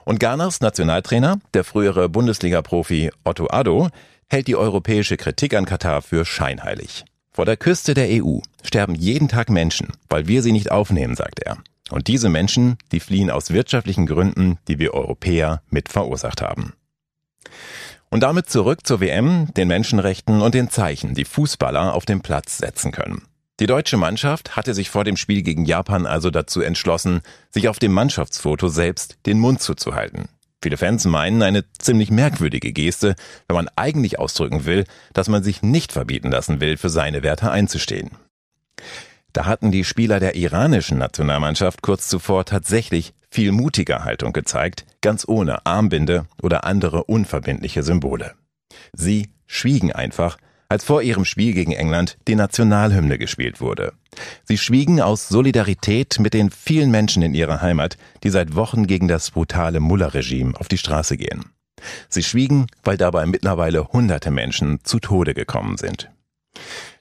Und 0.05 0.19
Ghanas 0.19 0.61
Nationaltrainer, 0.61 1.39
der 1.53 1.63
frühere 1.63 2.09
Bundesliga-Profi 2.09 3.11
Otto 3.23 3.47
Addo, 3.49 3.89
hält 4.29 4.47
die 4.47 4.55
europäische 4.55 5.17
Kritik 5.17 5.53
an 5.55 5.65
Katar 5.65 6.01
für 6.01 6.25
scheinheilig. 6.25 7.05
Vor 7.31 7.45
der 7.45 7.57
Küste 7.57 7.93
der 7.93 8.07
EU 8.23 8.39
sterben 8.63 8.95
jeden 8.95 9.27
Tag 9.27 9.49
Menschen, 9.49 9.89
weil 10.09 10.27
wir 10.27 10.41
sie 10.41 10.51
nicht 10.51 10.71
aufnehmen, 10.71 11.15
sagt 11.15 11.39
er. 11.39 11.57
Und 11.89 12.07
diese 12.07 12.29
Menschen, 12.29 12.77
die 12.91 12.99
fliehen 12.99 13.29
aus 13.29 13.51
wirtschaftlichen 13.51 14.05
Gründen, 14.05 14.57
die 14.67 14.79
wir 14.79 14.93
Europäer 14.93 15.61
mit 15.69 15.89
verursacht 15.89 16.41
haben. 16.41 16.73
Und 18.09 18.23
damit 18.23 18.49
zurück 18.49 18.85
zur 18.85 19.01
WM, 19.01 19.53
den 19.53 19.67
Menschenrechten 19.67 20.41
und 20.41 20.55
den 20.55 20.69
Zeichen, 20.69 21.13
die 21.13 21.25
Fußballer 21.25 21.93
auf 21.93 22.05
dem 22.05 22.21
Platz 22.21 22.57
setzen 22.57 22.91
können. 22.91 23.23
Die 23.59 23.65
deutsche 23.65 23.97
Mannschaft 23.97 24.55
hatte 24.55 24.75
sich 24.75 24.91
vor 24.91 25.03
dem 25.03 25.17
Spiel 25.17 25.41
gegen 25.41 25.65
Japan 25.65 26.05
also 26.05 26.29
dazu 26.29 26.61
entschlossen, 26.61 27.21
sich 27.49 27.69
auf 27.69 27.79
dem 27.79 27.91
Mannschaftsfoto 27.91 28.67
selbst 28.67 29.17
den 29.25 29.39
Mund 29.39 29.61
zuzuhalten. 29.61 30.29
Viele 30.61 30.77
Fans 30.77 31.05
meinen 31.05 31.41
eine 31.41 31.65
ziemlich 31.79 32.11
merkwürdige 32.11 32.71
Geste, 32.71 33.15
wenn 33.47 33.55
man 33.55 33.69
eigentlich 33.75 34.19
ausdrücken 34.19 34.65
will, 34.65 34.85
dass 35.13 35.27
man 35.27 35.43
sich 35.43 35.63
nicht 35.63 35.91
verbieten 35.91 36.29
lassen 36.29 36.61
will, 36.61 36.77
für 36.77 36.89
seine 36.89 37.23
Werte 37.23 37.49
einzustehen. 37.49 38.11
Da 39.33 39.45
hatten 39.45 39.71
die 39.71 39.83
Spieler 39.83 40.19
der 40.19 40.35
iranischen 40.35 40.97
Nationalmannschaft 40.97 41.81
kurz 41.81 42.07
zuvor 42.09 42.45
tatsächlich 42.45 43.13
viel 43.29 43.51
mutiger 43.51 44.03
Haltung 44.03 44.33
gezeigt, 44.33 44.85
ganz 45.01 45.27
ohne 45.27 45.65
Armbinde 45.65 46.25
oder 46.41 46.63
andere 46.63 47.03
unverbindliche 47.03 47.83
Symbole. 47.83 48.33
Sie 48.93 49.29
schwiegen 49.45 49.91
einfach, 49.91 50.37
als 50.69 50.83
vor 50.83 51.01
ihrem 51.01 51.25
Spiel 51.25 51.53
gegen 51.53 51.71
England 51.71 52.17
die 52.27 52.35
Nationalhymne 52.35 53.17
gespielt 53.17 53.61
wurde. 53.61 53.93
Sie 54.43 54.57
schwiegen 54.57 55.01
aus 55.01 55.29
Solidarität 55.29 56.19
mit 56.19 56.33
den 56.33 56.49
vielen 56.49 56.91
Menschen 56.91 57.23
in 57.23 57.33
ihrer 57.33 57.61
Heimat, 57.61 57.97
die 58.23 58.29
seit 58.29 58.55
Wochen 58.55 58.87
gegen 58.87 59.07
das 59.07 59.31
brutale 59.31 59.79
Mullah-Regime 59.79 60.59
auf 60.59 60.67
die 60.67 60.77
Straße 60.77 61.17
gehen. 61.17 61.45
Sie 62.09 62.23
schwiegen, 62.23 62.67
weil 62.83 62.97
dabei 62.97 63.25
mittlerweile 63.25 63.87
hunderte 63.89 64.31
Menschen 64.31 64.79
zu 64.83 64.99
Tode 64.99 65.33
gekommen 65.33 65.77
sind. 65.77 66.09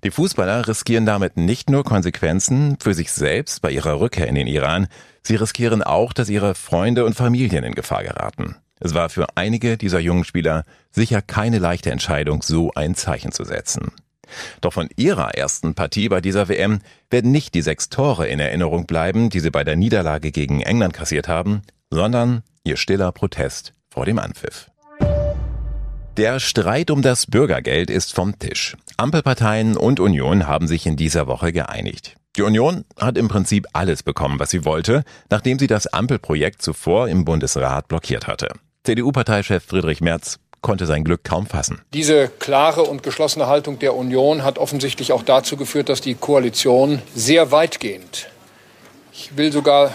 Die 0.05 0.11
Fußballer 0.11 0.69
riskieren 0.69 1.07
damit 1.07 1.37
nicht 1.37 1.71
nur 1.71 1.83
Konsequenzen 1.83 2.77
für 2.79 2.93
sich 2.93 3.11
selbst 3.11 3.63
bei 3.63 3.71
ihrer 3.71 4.01
Rückkehr 4.01 4.29
in 4.29 4.35
den 4.35 4.47
Iran, 4.47 4.89
sie 5.23 5.37
riskieren 5.37 5.83
auch, 5.83 6.13
dass 6.13 6.29
ihre 6.29 6.55
Freunde 6.55 7.05
und 7.05 7.15
Familien 7.15 7.65
in 7.65 7.75
Gefahr 7.75 8.03
geraten. 8.03 8.57
Es 8.79 8.95
war 8.95 9.09
für 9.09 9.27
einige 9.37 9.77
dieser 9.77 10.01
jungen 10.01 10.25
Spieler 10.25 10.65
sicher 10.91 11.23
keine 11.23 11.59
leichte 11.59 11.91
Entscheidung, 11.91 12.43
so 12.43 12.73
ein 12.75 12.95
Zeichen 12.95 13.33
zu 13.33 13.45
setzen. 13.45 13.93
Doch 14.61 14.73
von 14.73 14.89
ihrer 14.97 15.35
ersten 15.35 15.75
Partie 15.75 16.09
bei 16.09 16.21
dieser 16.21 16.49
WM 16.49 16.81
werden 17.11 17.31
nicht 17.31 17.55
die 17.55 17.63
sechs 17.63 17.89
Tore 17.89 18.27
in 18.27 18.41
Erinnerung 18.41 18.87
bleiben, 18.87 19.31
die 19.31 19.41
sie 19.41 19.51
bei 19.51 19.65
der 19.65 19.77
Niederlage 19.77 20.33
gegen 20.33 20.61
England 20.61 20.95
kassiert 20.95 21.29
haben, 21.29 21.63
sondern 21.91 22.43
ihr 22.65 22.77
stiller 22.77 23.13
Protest 23.13 23.73
vor 23.89 24.05
dem 24.05 24.19
Anpfiff. 24.19 24.71
Der 26.17 26.41
Streit 26.41 26.91
um 26.91 27.03
das 27.03 27.27
Bürgergeld 27.27 27.91
ist 27.91 28.15
vom 28.15 28.39
Tisch. 28.39 28.77
Ampelparteien 28.97 29.77
und 29.77 30.01
Union 30.01 30.47
haben 30.47 30.67
sich 30.67 30.87
in 30.87 30.97
dieser 30.97 31.27
Woche 31.27 31.53
geeinigt. 31.53 32.17
Die 32.37 32.43
Union 32.43 32.85
hat 32.99 33.19
im 33.19 33.29
Prinzip 33.29 33.67
alles 33.75 34.03
bekommen, 34.03 34.39
was 34.39 34.51
sie 34.51 34.65
wollte, 34.65 35.05
nachdem 35.31 35.59
sie 35.59 35.67
das 35.67 35.87
Ampelprojekt 35.87 36.63
zuvor 36.63 37.09
im 37.09 37.25
Bundesrat 37.25 37.89
blockiert 37.89 38.27
hatte. 38.27 38.49
CDU-Parteichef 38.87 39.65
Friedrich 39.65 40.01
Merz 40.01 40.39
konnte 40.61 40.87
sein 40.87 41.03
Glück 41.03 41.25
kaum 41.25 41.47
fassen. 41.47 41.81
Diese 41.93 42.29
klare 42.29 42.83
und 42.83 43.03
geschlossene 43.03 43.49
Haltung 43.49 43.81
der 43.81 43.97
Union 43.97 44.45
hat 44.45 44.59
offensichtlich 44.59 45.13
auch 45.13 45.25
dazu 45.25 45.57
geführt, 45.57 45.89
dass 45.89 46.01
die 46.01 46.15
Koalition 46.15 47.03
sehr 47.13 47.51
weitgehend, 47.51 48.29
ich 49.13 49.37
will 49.37 49.51
sogar 49.51 49.91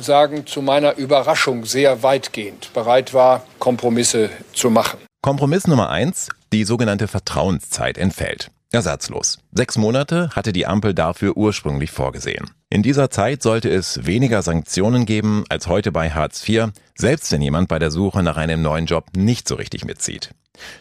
sagen, 0.00 0.46
zu 0.46 0.62
meiner 0.62 0.96
Überraschung 0.96 1.66
sehr 1.66 2.02
weitgehend 2.02 2.72
bereit 2.72 3.12
war, 3.12 3.44
Kompromisse 3.58 4.30
zu 4.54 4.70
machen. 4.70 4.98
Kompromiss 5.20 5.66
Nummer 5.66 5.90
eins, 5.90 6.30
die 6.54 6.64
sogenannte 6.64 7.08
Vertrauenszeit 7.08 7.98
entfällt. 7.98 8.50
Ersatzlos. 8.72 9.40
Sechs 9.52 9.76
Monate 9.76 10.30
hatte 10.30 10.54
die 10.54 10.66
Ampel 10.66 10.94
dafür 10.94 11.36
ursprünglich 11.36 11.90
vorgesehen. 11.90 12.50
In 12.72 12.82
dieser 12.82 13.10
Zeit 13.10 13.42
sollte 13.42 13.68
es 13.68 14.06
weniger 14.06 14.40
Sanktionen 14.40 15.04
geben 15.04 15.44
als 15.50 15.66
heute 15.66 15.92
bei 15.92 16.08
Hartz 16.08 16.48
IV, 16.48 16.68
selbst 16.94 17.30
wenn 17.30 17.42
jemand 17.42 17.68
bei 17.68 17.78
der 17.78 17.90
Suche 17.90 18.22
nach 18.22 18.38
einem 18.38 18.62
neuen 18.62 18.86
Job 18.86 19.10
nicht 19.14 19.46
so 19.46 19.56
richtig 19.56 19.84
mitzieht. 19.84 20.30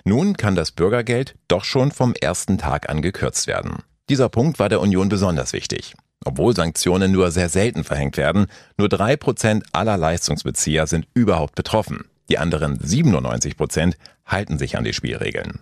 Nun 0.05 0.38
kann 0.38 0.55
das 0.55 0.71
Bürgergeld 0.71 1.36
doch 1.50 1.65
schon 1.65 1.91
vom 1.91 2.13
ersten 2.13 2.57
Tag 2.57 2.89
an 2.89 3.01
gekürzt 3.01 3.45
werden. 3.45 3.79
Dieser 4.07 4.29
Punkt 4.29 4.57
war 4.57 4.69
der 4.69 4.79
Union 4.79 5.10
besonders 5.10 5.51
wichtig. 5.51 5.93
Obwohl 6.24 6.55
Sanktionen 6.55 7.12
nur 7.12 7.29
sehr 7.29 7.50
selten 7.50 7.83
verhängt 7.83 8.15
werden, 8.15 8.45
nur 8.77 8.88
drei 8.88 9.17
Prozent 9.17 9.65
aller 9.74 9.98
Leistungsbezieher 9.98 10.88
sind 10.88 11.07
überhaupt 11.13 11.55
betroffen. 11.55 12.05
Die 12.29 12.38
anderen 12.38 12.79
97 12.81 13.57
Prozent 13.57 13.98
halten 14.25 14.57
sich 14.57 14.77
an 14.77 14.86
die 14.86 14.93
Spielregeln. 14.93 15.60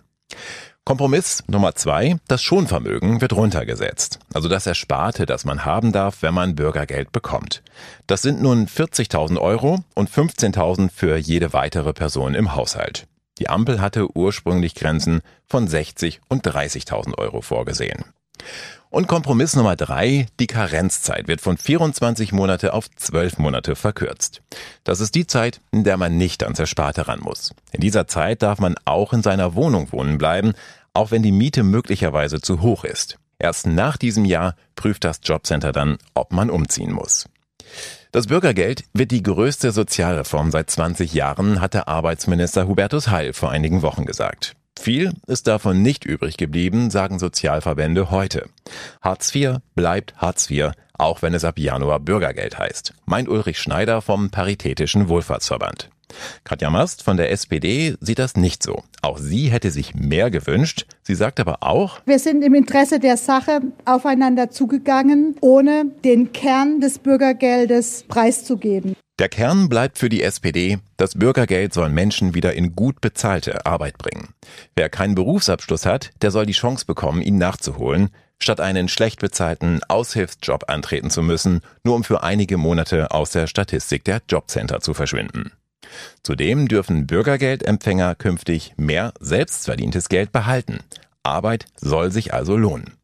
Kompromiss 0.86 1.44
Nummer 1.46 1.74
zwei, 1.74 2.16
das 2.26 2.42
Schonvermögen 2.42 3.20
wird 3.20 3.34
runtergesetzt. 3.34 4.18
Also 4.32 4.48
das 4.48 4.66
Ersparte, 4.66 5.26
das 5.26 5.44
man 5.44 5.64
haben 5.64 5.92
darf, 5.92 6.22
wenn 6.22 6.34
man 6.34 6.56
Bürgergeld 6.56 7.12
bekommt. 7.12 7.62
Das 8.06 8.22
sind 8.22 8.42
nun 8.42 8.66
40.000 8.66 9.38
Euro 9.38 9.84
und 9.94 10.10
15.000 10.10 10.90
für 10.90 11.16
jede 11.16 11.52
weitere 11.52 11.92
Person 11.92 12.34
im 12.34 12.54
Haushalt. 12.54 13.06
Die 13.38 13.48
Ampel 13.48 13.80
hatte 13.80 14.16
ursprünglich 14.16 14.74
Grenzen 14.74 15.20
von 15.46 15.68
60 15.68 16.20
und 16.28 16.46
30.000 16.46 17.16
Euro 17.18 17.42
vorgesehen. 17.42 18.04
Und 18.90 19.06
Kompromiss 19.06 19.54
Nummer 19.54 19.76
drei, 19.76 20.26
die 20.40 20.48
Karenzzeit 20.48 21.28
wird 21.28 21.40
von 21.40 21.56
24 21.56 22.32
Monate 22.32 22.72
auf 22.72 22.90
12 22.90 23.38
Monate 23.38 23.76
verkürzt. 23.76 24.42
Das 24.82 24.98
ist 24.98 25.14
die 25.14 25.28
Zeit, 25.28 25.60
in 25.70 25.84
der 25.84 25.96
man 25.96 26.16
nicht 26.16 26.42
ans 26.42 26.58
Ersparte 26.58 27.06
ran 27.06 27.20
muss. 27.20 27.54
In 27.70 27.80
dieser 27.80 28.08
Zeit 28.08 28.42
darf 28.42 28.58
man 28.58 28.74
auch 28.86 29.12
in 29.12 29.22
seiner 29.22 29.54
Wohnung 29.54 29.92
wohnen 29.92 30.18
bleiben, 30.18 30.54
auch 30.92 31.12
wenn 31.12 31.22
die 31.22 31.30
Miete 31.30 31.62
möglicherweise 31.62 32.40
zu 32.40 32.62
hoch 32.62 32.82
ist. 32.82 33.16
Erst 33.38 33.68
nach 33.68 33.96
diesem 33.96 34.24
Jahr 34.24 34.56
prüft 34.74 35.04
das 35.04 35.20
Jobcenter 35.22 35.70
dann, 35.70 35.98
ob 36.14 36.32
man 36.32 36.50
umziehen 36.50 36.92
muss. 36.92 37.26
Das 38.10 38.26
Bürgergeld 38.26 38.82
wird 38.92 39.12
die 39.12 39.22
größte 39.22 39.70
Sozialreform 39.70 40.50
seit 40.50 40.68
20 40.68 41.14
Jahren, 41.14 41.60
hatte 41.60 41.86
Arbeitsminister 41.86 42.66
Hubertus 42.66 43.06
Heil 43.06 43.34
vor 43.34 43.52
einigen 43.52 43.82
Wochen 43.82 44.04
gesagt. 44.04 44.56
Viel 44.80 45.12
ist 45.26 45.46
davon 45.46 45.82
nicht 45.82 46.06
übrig 46.06 46.38
geblieben, 46.38 46.88
sagen 46.88 47.18
Sozialverbände 47.18 48.10
heute. 48.10 48.48
Hartz 49.02 49.34
IV 49.34 49.58
bleibt 49.74 50.16
Hartz 50.16 50.50
IV, 50.50 50.70
auch 50.94 51.20
wenn 51.20 51.34
es 51.34 51.44
ab 51.44 51.58
Januar 51.58 52.00
Bürgergeld 52.00 52.58
heißt, 52.58 52.94
meint 53.04 53.28
Ulrich 53.28 53.58
Schneider 53.58 54.00
vom 54.00 54.30
Paritätischen 54.30 55.10
Wohlfahrtsverband. 55.10 55.90
Katja 56.44 56.70
Mast 56.70 57.02
von 57.02 57.16
der 57.16 57.30
SPD 57.30 57.96
sieht 58.00 58.18
das 58.18 58.36
nicht 58.36 58.62
so. 58.62 58.82
Auch 59.02 59.18
sie 59.18 59.50
hätte 59.50 59.70
sich 59.70 59.94
mehr 59.94 60.30
gewünscht. 60.30 60.86
Sie 61.02 61.14
sagt 61.14 61.40
aber 61.40 61.62
auch, 61.62 62.00
wir 62.06 62.18
sind 62.18 62.42
im 62.42 62.54
Interesse 62.54 62.98
der 62.98 63.16
Sache 63.16 63.60
aufeinander 63.84 64.50
zugegangen, 64.50 65.36
ohne 65.40 65.86
den 66.04 66.32
Kern 66.32 66.80
des 66.80 66.98
Bürgergeldes 66.98 68.04
preiszugeben. 68.08 68.96
Der 69.20 69.28
Kern 69.28 69.68
bleibt 69.68 69.98
für 69.98 70.08
die 70.08 70.22
SPD, 70.22 70.78
das 70.96 71.14
Bürgergeld 71.14 71.74
soll 71.74 71.90
Menschen 71.90 72.34
wieder 72.34 72.54
in 72.54 72.74
gut 72.74 73.02
bezahlte 73.02 73.66
Arbeit 73.66 73.98
bringen. 73.98 74.30
Wer 74.74 74.88
keinen 74.88 75.14
Berufsabschluss 75.14 75.84
hat, 75.84 76.10
der 76.22 76.30
soll 76.30 76.46
die 76.46 76.54
Chance 76.54 76.86
bekommen, 76.86 77.20
ihn 77.20 77.36
nachzuholen, 77.36 78.08
statt 78.38 78.60
einen 78.60 78.88
schlecht 78.88 79.20
bezahlten 79.20 79.80
Aushilfsjob 79.88 80.70
antreten 80.70 81.10
zu 81.10 81.22
müssen, 81.22 81.60
nur 81.84 81.96
um 81.96 82.04
für 82.04 82.22
einige 82.22 82.56
Monate 82.56 83.10
aus 83.10 83.30
der 83.30 83.46
Statistik 83.46 84.04
der 84.04 84.22
Jobcenter 84.26 84.80
zu 84.80 84.94
verschwinden. 84.94 85.52
Zudem 86.22 86.68
dürfen 86.68 87.06
Bürgergeldempfänger 87.06 88.14
künftig 88.14 88.74
mehr 88.76 89.12
selbstverdientes 89.20 90.08
Geld 90.08 90.32
behalten. 90.32 90.80
Arbeit 91.22 91.66
soll 91.76 92.10
sich 92.12 92.32
also 92.34 92.56
lohnen. 92.56 92.94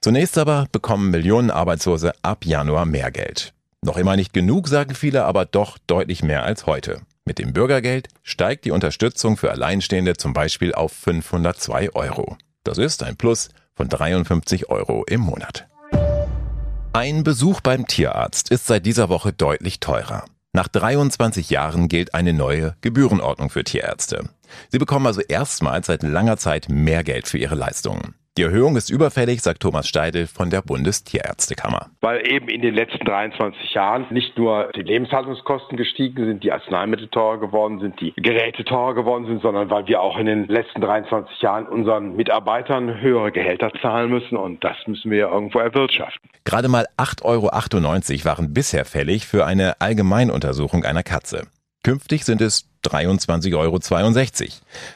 Zunächst 0.00 0.38
aber 0.38 0.66
bekommen 0.72 1.10
Millionen 1.10 1.50
Arbeitslose 1.50 2.12
ab 2.22 2.44
Januar 2.44 2.86
mehr 2.86 3.10
Geld. 3.10 3.52
Noch 3.82 3.96
immer 3.96 4.16
nicht 4.16 4.32
genug, 4.32 4.68
sagen 4.68 4.94
viele, 4.94 5.24
aber 5.24 5.44
doch 5.44 5.78
deutlich 5.86 6.22
mehr 6.22 6.42
als 6.42 6.66
heute. 6.66 7.00
Mit 7.24 7.38
dem 7.38 7.52
Bürgergeld 7.52 8.08
steigt 8.22 8.64
die 8.64 8.70
Unterstützung 8.70 9.36
für 9.36 9.50
Alleinstehende 9.50 10.16
zum 10.16 10.32
Beispiel 10.32 10.74
auf 10.74 10.92
502 10.92 11.94
Euro. 11.94 12.36
Das 12.64 12.78
ist 12.78 13.02
ein 13.02 13.16
Plus 13.16 13.50
von 13.74 13.88
53 13.88 14.70
Euro 14.70 15.04
im 15.04 15.20
Monat. 15.20 15.68
Ein 16.92 17.22
Besuch 17.22 17.60
beim 17.60 17.86
Tierarzt 17.86 18.50
ist 18.50 18.66
seit 18.66 18.86
dieser 18.86 19.08
Woche 19.08 19.32
deutlich 19.32 19.78
teurer. 19.78 20.24
Nach 20.52 20.68
23 20.68 21.50
Jahren 21.50 21.88
gilt 21.88 22.14
eine 22.14 22.32
neue 22.32 22.74
Gebührenordnung 22.80 23.50
für 23.50 23.64
Tierärzte. 23.64 24.30
Sie 24.70 24.78
bekommen 24.78 25.06
also 25.06 25.20
erstmals 25.20 25.88
seit 25.88 26.02
langer 26.02 26.38
Zeit 26.38 26.68
mehr 26.68 27.04
Geld 27.04 27.28
für 27.28 27.38
ihre 27.38 27.54
Leistungen. 27.54 28.14
Die 28.38 28.44
Erhöhung 28.44 28.76
ist 28.76 28.88
überfällig, 28.88 29.42
sagt 29.42 29.62
Thomas 29.62 29.88
Steidel 29.88 30.28
von 30.28 30.48
der 30.48 30.62
Bundestierärztekammer. 30.62 31.90
Weil 32.00 32.24
eben 32.24 32.46
in 32.46 32.62
den 32.62 32.72
letzten 32.72 33.04
23 33.04 33.74
Jahren 33.74 34.06
nicht 34.10 34.38
nur 34.38 34.70
die 34.76 34.82
Lebenshaltungskosten 34.82 35.76
gestiegen 35.76 36.24
sind, 36.24 36.44
die 36.44 36.52
Arzneimittel 36.52 37.08
teurer 37.08 37.40
geworden 37.40 37.80
sind, 37.80 38.00
die 38.00 38.12
Geräte 38.14 38.64
teurer 38.64 38.94
geworden 38.94 39.26
sind, 39.26 39.42
sondern 39.42 39.70
weil 39.70 39.88
wir 39.88 40.00
auch 40.00 40.16
in 40.18 40.26
den 40.26 40.46
letzten 40.46 40.80
23 40.82 41.42
Jahren 41.42 41.66
unseren 41.66 42.14
Mitarbeitern 42.14 43.00
höhere 43.00 43.32
Gehälter 43.32 43.72
zahlen 43.82 44.08
müssen 44.08 44.36
und 44.36 44.62
das 44.62 44.76
müssen 44.86 45.10
wir 45.10 45.30
irgendwo 45.30 45.58
erwirtschaften. 45.58 46.30
Gerade 46.44 46.68
mal 46.68 46.86
8,98 46.96 47.24
Euro 47.24 48.24
waren 48.24 48.54
bisher 48.54 48.84
fällig 48.84 49.26
für 49.26 49.46
eine 49.46 49.80
Allgemeinuntersuchung 49.80 50.84
einer 50.84 51.02
Katze. 51.02 51.48
Künftig 51.82 52.24
sind 52.24 52.40
es 52.40 52.66
23,62 52.84 53.56
Euro. 53.56 53.78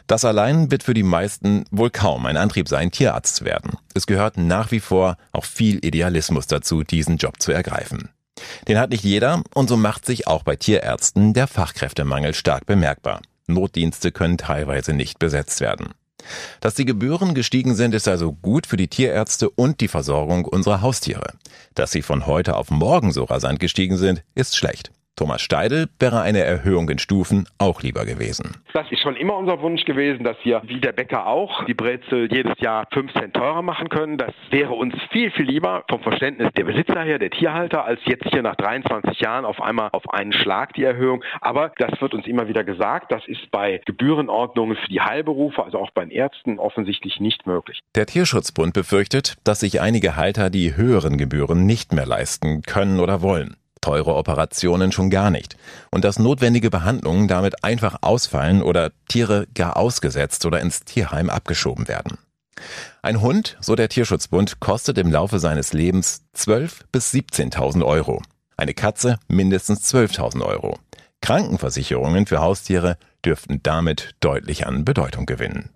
Das 0.07 0.25
allein 0.25 0.71
wird 0.71 0.83
für 0.83 0.95
die 0.95 1.03
meisten 1.03 1.65
wohl 1.71 1.91
kaum 1.91 2.27
ein 2.27 2.37
Antrieb 2.37 2.69
sein, 2.69 2.91
Tierarzt 2.91 3.37
zu 3.37 3.45
werden. 3.45 3.73
Es 3.95 4.07
gehört 4.07 4.37
nach 4.37 4.71
wie 4.71 4.81
vor 4.81 5.17
auch 5.33 5.45
viel 5.45 5.85
Idealismus 5.85 6.47
dazu, 6.47 6.83
diesen 6.83 7.17
Job 7.17 7.41
zu 7.41 7.53
ergreifen. 7.53 8.11
Den 8.67 8.79
hat 8.79 8.91
nicht 8.91 9.05
jeder 9.05 9.43
und 9.55 9.69
so 9.69 9.77
macht 9.77 10.07
sich 10.07 10.27
auch 10.27 10.43
bei 10.43 10.57
Tierärzten 10.57 11.35
der 11.35 11.47
Fachkräftemangel 11.47 12.35
stark 12.35 12.67
bemerkbar. 12.67 13.21
Notdienste 13.47 14.13
können 14.13 14.39
teilweise 14.39 14.93
nicht 14.93 15.19
besetzt 15.19 15.61
werden. 15.61 15.95
Dass 16.61 16.75
die 16.75 16.85
Gebühren 16.85 17.35
gestiegen 17.35 17.75
sind, 17.75 17.95
ist 17.95 18.07
also 18.07 18.33
gut 18.33 18.67
für 18.67 18.77
die 18.77 18.89
Tierärzte 18.89 19.51
und 19.51 19.81
die 19.81 19.89
Versorgung 19.89 20.45
unserer 20.45 20.81
Haustiere. 20.81 21.35
Dass 21.75 21.91
sie 21.91 22.03
von 22.03 22.27
heute 22.27 22.57
auf 22.57 22.71
morgen 22.71 23.13
so 23.13 23.25
rasant 23.25 23.59
gestiegen 23.59 23.97
sind, 23.97 24.23
ist 24.35 24.57
schlecht. 24.57 24.93
Thomas 25.15 25.43
Steidel 25.43 25.89
wäre 26.01 26.23
eine 26.23 26.41
Erhöhung 26.41 26.89
in 26.89 26.99
Stufen 26.99 27.47
auch 27.59 27.83
lieber 27.83 28.07
gewesen. 28.07 28.57
Das 28.73 28.91
ist 28.91 29.01
schon 29.01 29.15
immer 29.15 29.37
unser 29.37 29.61
Wunsch 29.61 29.85
gewesen, 29.85 30.25
dass 30.25 30.39
wir, 30.43 30.63
wie 30.65 30.81
der 30.81 30.93
Bäcker 30.93 31.27
auch, 31.27 31.65
die 31.67 31.75
Brezel 31.75 32.33
jedes 32.33 32.59
Jahr 32.61 32.87
5 32.93 33.13
Cent 33.13 33.35
teurer 33.35 33.61
machen 33.61 33.91
können. 33.91 34.17
Das 34.17 34.33
wäre 34.51 34.73
uns 34.73 34.95
viel, 35.11 35.31
viel 35.31 35.45
lieber 35.45 35.85
vom 35.91 36.01
Verständnis 36.01 36.49
der 36.57 36.65
Besitzer 36.65 37.03
her, 37.03 37.19
der 37.19 37.31
Tierhalter, 37.31 37.85
als 37.85 38.01
jetzt 38.07 38.25
hier 38.31 38.43
nach 38.43 38.57
23 38.57 39.21
Jahren 39.21 39.45
auf 39.45 39.61
einmal 39.61 39.91
auf 39.93 40.09
einen 40.09 40.33
Schlag 40.33 40.73
die 40.75 40.85
Erhöhung. 40.85 41.23
Aber 41.43 41.73
das 41.77 42.01
wird 42.01 42.15
uns 42.15 42.27
immer 42.27 42.49
wieder 42.49 42.65
gesagt, 42.65 43.13
das 43.13 43.23
ist 43.27 43.51
bei 43.51 43.83
Gebührenordnungen 43.85 44.77
für 44.77 44.89
die 44.89 45.03
Heilberufe, 45.03 45.63
also 45.63 45.79
auch 45.79 45.91
bei 45.91 46.05
den 46.05 46.11
Ärzten, 46.11 46.59
offensichtlich 46.59 47.21
nicht 47.21 47.47
möglich. 47.47 47.81
Der 47.95 48.07
Tierschutzbund 48.07 48.73
befürchtet, 48.73 49.37
dass 49.45 49.61
sich 49.61 49.83
einige 49.83 50.17
Halter 50.17 50.49
die 50.49 50.75
höheren 50.75 51.19
Gebühren 51.19 51.67
nicht 51.67 51.93
mehr 51.93 52.07
leisten 52.07 52.63
können 52.63 52.99
oder 52.99 53.21
wollen 53.21 53.57
teure 53.83 54.15
Operationen 54.15 54.93
schon 54.93 55.11
gar 55.11 55.31
nicht. 55.31 55.59
Und 55.91 56.05
dass 56.05 56.19
notwendige 56.19 56.71
Behandlungen 56.71 57.29
damit 57.29 57.63
einfach 57.63 57.99
ausfallen 58.01 58.63
oder 58.63 58.93
Tiere 59.09 59.47
gar 59.55 59.77
ausgesetzt 59.77 60.47
oder 60.47 60.61
ins 60.63 60.85
Tierheim 60.85 61.29
abgeschoben 61.29 61.89
werden. 61.89 62.17
Ein 63.03 63.21
Hund, 63.21 63.59
so 63.61 63.75
der 63.75 63.91
Tierschutzbund, 63.91 64.61
kostet 64.61 64.97
im 64.97 65.11
Laufe 65.11 65.39
seines 65.39 65.73
Lebens 65.75 66.23
12.000 66.37 66.73
bis 66.93 67.13
17.000 67.13 67.85
Euro. 67.85 68.23
Eine 68.57 68.75
Katze 68.75 69.19
mindestens 69.29 69.93
12.000 69.93 70.43
Euro. 70.45 70.79
Krankenversicherungen 71.21 72.27
für 72.27 72.41
Haustiere 72.41 72.97
dürften 73.25 73.61
damit 73.63 74.15
deutlich 74.21 74.67
an 74.67 74.85
Bedeutung 74.85 75.27
gewinnen. 75.27 75.71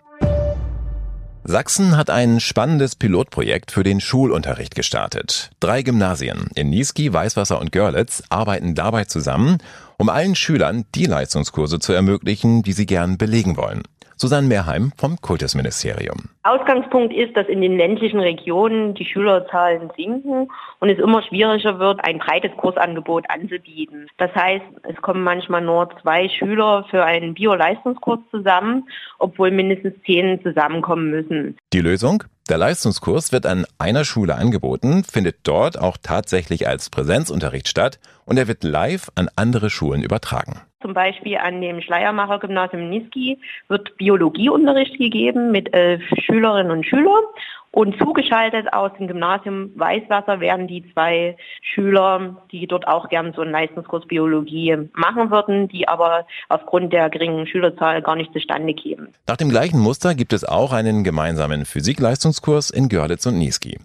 Sachsen 1.49 1.97
hat 1.97 2.11
ein 2.11 2.41
spannendes 2.41 2.97
Pilotprojekt 2.97 3.71
für 3.71 3.85
den 3.85 4.01
Schulunterricht 4.01 4.75
gestartet. 4.75 5.51
Drei 5.61 5.83
Gymnasien 5.83 6.49
in 6.57 6.71
Niesky, 6.71 7.13
Weißwasser 7.13 7.61
und 7.61 7.71
Görlitz 7.71 8.25
arbeiten 8.31 8.75
dabei 8.75 9.05
zusammen, 9.05 9.59
um 9.97 10.09
allen 10.09 10.35
Schülern 10.35 10.87
die 10.97 11.07
Leistungskurse 11.07 11.79
zu 11.79 11.93
ermöglichen, 11.93 12.65
die 12.65 12.73
sie 12.73 12.85
gern 12.85 13.17
belegen 13.17 13.57
wollen. 13.57 13.83
Susanne 14.17 14.49
Mehrheim 14.49 14.93
vom 14.97 15.21
Kultusministerium. 15.21 16.31
Ausgangspunkt 16.43 17.15
ist, 17.15 17.37
dass 17.37 17.49
in 17.49 17.61
den 17.61 17.77
ländlichen 17.77 18.19
Regionen 18.19 18.95
die 18.95 19.05
Schülerzahlen 19.05 19.91
sinken 19.95 20.49
und 20.81 20.89
es 20.89 20.99
immer 20.99 21.23
schwieriger 21.23 21.79
wird, 21.79 22.01
ein 22.03 22.19
breites 22.19 22.53
Kursangebot 22.57 23.29
anzubieten. 23.29 24.09
Das 24.17 24.35
heißt, 24.35 24.65
es 24.89 24.97
kommen 25.03 25.23
manchmal 25.23 25.61
nur 25.61 25.91
zwei 26.01 26.29
Schüler 26.29 26.87
für 26.91 27.05
einen 27.05 27.35
Bio-Leistungskurs 27.35 28.21
zusammen, 28.31 28.89
obwohl 29.19 29.51
mindestens 29.51 29.95
zehn 30.07 30.43
zusammenkommen 30.43 31.11
müssen. 31.11 31.57
Die 31.73 31.81
Lösung? 31.81 32.25
Der 32.49 32.59
Leistungskurs 32.59 33.33
wird 33.33 33.45
an 33.45 33.67
einer 33.77 34.05
Schule 34.05 34.37
angeboten, 34.37 35.03
findet 35.03 35.39
dort 35.43 35.79
auch 35.79 35.97
tatsächlich 36.01 36.69
als 36.69 36.91
Präsenzunterricht 36.91 37.69
statt 37.69 37.99
und 38.25 38.39
er 38.39 38.47
wird 38.47 38.63
live 38.63 39.11
an 39.17 39.29
andere 39.35 39.69
Schulen 39.69 40.03
übertragen. 40.03 40.61
Zum 40.83 40.93
Beispiel 40.93 41.39
an 41.39 41.63
dem 41.63 41.81
Schleiermacher 41.81 42.39
Gymnasium 42.39 42.91
Niski 42.91 43.39
wird 43.69 43.97
Biologieunterricht 43.97 44.99
gegeben 44.99 45.51
mit 45.51 45.73
elf 45.75 46.03
Schülerinnen 46.25 46.71
und 46.71 46.85
Schülern. 46.85 47.25
Und 47.71 47.99
zugeschaltet 47.99 48.73
aus 48.73 48.91
dem 48.99 49.07
Gymnasium 49.07 49.71
Weißwasser 49.75 50.41
werden 50.41 50.67
die 50.67 50.91
zwei 50.93 51.37
Schüler, 51.61 52.43
die 52.51 52.67
dort 52.67 52.89
auch 52.89 53.09
gern 53.09 53.33
so 53.35 53.43
einen 53.43 53.53
Leistungskurs 53.53 54.07
Biologie 54.07 54.77
machen 54.95 55.31
würden, 55.31 55.69
die 55.69 55.87
aber 55.87 56.27
aufgrund 56.49 56.93
der 56.93 57.11
geringen 57.11 57.47
Schülerzahl 57.47 58.01
gar 58.01 58.17
nicht 58.17 58.33
zustande 58.33 58.73
kämen. 58.73 59.15
Nach 59.27 59.37
dem 59.37 59.51
gleichen 59.51 59.81
Muster 59.81 60.15
gibt 60.15 60.33
es 60.33 60.45
auch 60.45 60.73
einen 60.73 61.05
gemeinsamen 61.05 61.67
Physikleistungskurs 61.67 62.71
in 62.71 62.89
Görlitz 62.89 63.27
und 63.27 63.39
Niesky. 63.39 63.79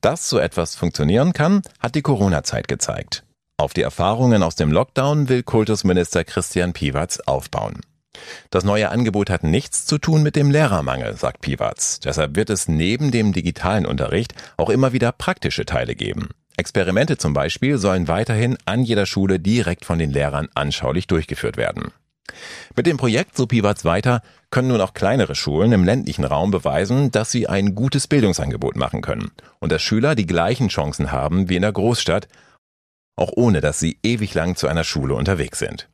Dass 0.00 0.28
so 0.28 0.38
etwas 0.38 0.76
funktionieren 0.76 1.32
kann, 1.32 1.62
hat 1.80 1.94
die 1.94 2.02
Corona-Zeit 2.02 2.68
gezeigt. 2.68 3.24
Auf 3.62 3.74
die 3.74 3.82
Erfahrungen 3.82 4.42
aus 4.42 4.56
dem 4.56 4.72
Lockdown 4.72 5.28
will 5.28 5.44
Kultusminister 5.44 6.24
Christian 6.24 6.72
Piwatz 6.72 7.20
aufbauen. 7.20 7.78
Das 8.50 8.64
neue 8.64 8.88
Angebot 8.88 9.30
hat 9.30 9.44
nichts 9.44 9.86
zu 9.86 9.98
tun 9.98 10.24
mit 10.24 10.34
dem 10.34 10.50
Lehrermangel, 10.50 11.16
sagt 11.16 11.42
Piwatz. 11.42 12.00
Deshalb 12.00 12.34
wird 12.34 12.50
es 12.50 12.66
neben 12.66 13.12
dem 13.12 13.32
digitalen 13.32 13.86
Unterricht 13.86 14.34
auch 14.56 14.68
immer 14.68 14.92
wieder 14.92 15.12
praktische 15.12 15.64
Teile 15.64 15.94
geben. 15.94 16.30
Experimente 16.56 17.18
zum 17.18 17.34
Beispiel 17.34 17.78
sollen 17.78 18.08
weiterhin 18.08 18.58
an 18.64 18.82
jeder 18.82 19.06
Schule 19.06 19.38
direkt 19.38 19.84
von 19.84 20.00
den 20.00 20.10
Lehrern 20.10 20.48
anschaulich 20.56 21.06
durchgeführt 21.06 21.56
werden. 21.56 21.92
Mit 22.74 22.86
dem 22.86 22.96
Projekt, 22.96 23.36
so 23.36 23.46
Piwatz 23.46 23.84
weiter, 23.84 24.22
können 24.50 24.68
nun 24.68 24.80
auch 24.80 24.92
kleinere 24.92 25.36
Schulen 25.36 25.70
im 25.70 25.84
ländlichen 25.84 26.24
Raum 26.24 26.50
beweisen, 26.50 27.12
dass 27.12 27.30
sie 27.30 27.46
ein 27.46 27.76
gutes 27.76 28.08
Bildungsangebot 28.08 28.74
machen 28.74 29.02
können 29.02 29.30
und 29.60 29.70
dass 29.70 29.82
Schüler 29.82 30.16
die 30.16 30.26
gleichen 30.26 30.66
Chancen 30.66 31.12
haben 31.12 31.48
wie 31.48 31.56
in 31.56 31.62
der 31.62 31.72
Großstadt, 31.72 32.26
auch 33.16 33.32
ohne 33.34 33.60
dass 33.60 33.78
sie 33.78 33.98
ewig 34.02 34.34
lang 34.34 34.56
zu 34.56 34.68
einer 34.68 34.84
Schule 34.84 35.14
unterwegs 35.14 35.58
sind. 35.58 35.88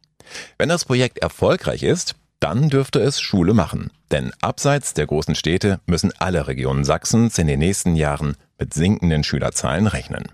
Wenn 0.58 0.68
das 0.68 0.84
Projekt 0.84 1.18
erfolgreich 1.18 1.82
ist, 1.82 2.14
dann 2.40 2.68
dürfte 2.68 3.00
es 3.00 3.20
Schule 3.20 3.54
machen. 3.54 3.90
Denn 4.10 4.32
abseits 4.40 4.94
der 4.94 5.06
großen 5.06 5.34
Städte 5.34 5.80
müssen 5.87 6.12
alle 6.18 6.46
Regionen 6.46 6.84
Sachsens 6.84 7.38
in 7.38 7.46
den 7.46 7.58
nächsten 7.58 7.96
Jahren 7.96 8.37
mit 8.58 8.75
sinkenden 8.75 9.25
Schülerzahlen 9.25 9.87
rechnen. 9.87 10.25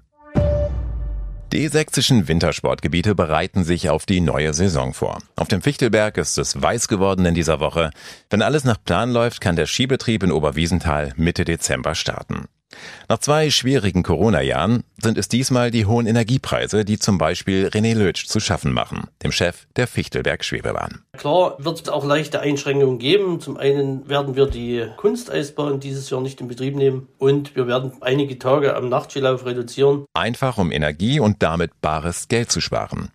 Die 1.52 1.68
sächsischen 1.68 2.26
Wintersportgebiete 2.26 3.14
bereiten 3.14 3.62
sich 3.62 3.88
auf 3.88 4.06
die 4.06 4.20
neue 4.20 4.52
Saison 4.52 4.92
vor. 4.92 5.18
Auf 5.36 5.46
dem 5.46 5.62
Fichtelberg 5.62 6.18
ist 6.18 6.36
es 6.36 6.60
weiß 6.60 6.88
geworden 6.88 7.24
in 7.26 7.34
dieser 7.34 7.60
Woche. 7.60 7.90
Wenn 8.28 8.42
alles 8.42 8.64
nach 8.64 8.82
Plan 8.82 9.12
läuft, 9.12 9.40
kann 9.40 9.54
der 9.54 9.66
Skibetrieb 9.66 10.24
in 10.24 10.32
Oberwiesenthal 10.32 11.12
Mitte 11.16 11.44
Dezember 11.44 11.94
starten. 11.94 12.46
Nach 13.08 13.18
zwei 13.18 13.50
schwierigen 13.50 14.02
Corona-Jahren 14.02 14.82
sind 15.00 15.18
es 15.18 15.28
diesmal 15.28 15.70
die 15.70 15.86
hohen 15.86 16.06
Energiepreise, 16.06 16.84
die 16.84 16.98
zum 16.98 17.18
Beispiel 17.18 17.68
René 17.68 17.94
Lötsch 17.94 18.26
zu 18.26 18.40
schaffen 18.40 18.72
machen, 18.72 19.08
dem 19.22 19.32
Chef 19.32 19.66
der 19.76 19.86
Fichtelberg 19.86 20.44
Schwebebahn. 20.44 21.02
Klar 21.16 21.56
wird 21.58 21.82
es 21.82 21.88
auch 21.88 22.04
leichte 22.04 22.40
Einschränkungen 22.40 22.98
geben. 22.98 23.40
Zum 23.40 23.56
einen 23.56 24.08
werden 24.08 24.36
wir 24.36 24.46
die 24.46 24.86
Kunsteisbahn 24.96 25.80
dieses 25.80 26.08
Jahr 26.10 26.20
nicht 26.20 26.40
in 26.40 26.48
Betrieb 26.48 26.76
nehmen 26.76 27.08
und 27.18 27.54
wir 27.56 27.66
werden 27.66 27.92
einige 28.00 28.38
Tage 28.38 28.74
am 28.74 28.88
Nachtskilauf 28.88 29.44
reduzieren. 29.44 30.06
Einfach 30.14 30.58
um 30.58 30.72
Energie 30.72 31.20
und 31.20 31.42
damit 31.42 31.80
bares 31.80 32.28
Geld 32.28 32.50
zu 32.50 32.60
sparen. 32.60 33.10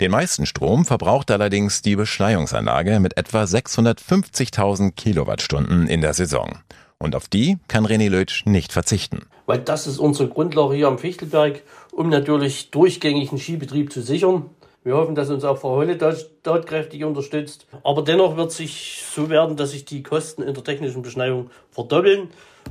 Den 0.00 0.10
meisten 0.10 0.46
Strom 0.46 0.84
verbraucht 0.84 1.30
allerdings 1.30 1.80
die 1.80 1.94
Beschneiungsanlage 1.94 2.98
mit 2.98 3.16
etwa 3.16 3.44
650.000 3.44 4.92
Kilowattstunden 4.92 5.86
in 5.86 6.00
der 6.00 6.12
Saison. 6.12 6.58
Und 7.02 7.16
auf 7.16 7.28
die 7.28 7.58
kann 7.66 7.86
René 7.86 8.10
Lötsch 8.10 8.44
nicht 8.44 8.72
verzichten. 8.72 9.20
Weil 9.46 9.60
das 9.60 9.86
ist 9.86 9.98
unsere 9.98 10.28
Grundlage 10.28 10.74
hier 10.74 10.86
am 10.86 10.98
Fichtelberg, 10.98 11.62
um 11.92 12.10
natürlich 12.10 12.70
durchgängigen 12.70 13.38
Skibetrieb 13.38 13.90
zu 13.90 14.02
sichern. 14.02 14.50
Wir 14.84 14.96
hoffen, 14.96 15.14
dass 15.14 15.30
uns 15.30 15.42
auch 15.44 15.58
Frau 15.58 15.76
Holle 15.76 15.96
dort, 15.96 16.30
dort 16.42 16.66
kräftig 16.66 17.04
unterstützt. 17.04 17.66
Aber 17.84 18.02
dennoch 18.02 18.36
wird 18.36 18.52
sich 18.52 19.02
so 19.14 19.30
werden, 19.30 19.56
dass 19.56 19.70
sich 19.70 19.86
die 19.86 20.02
Kosten 20.02 20.42
in 20.42 20.52
der 20.52 20.62
technischen 20.62 21.00
Beschneiung 21.00 21.50
verdoppeln. 21.70 22.28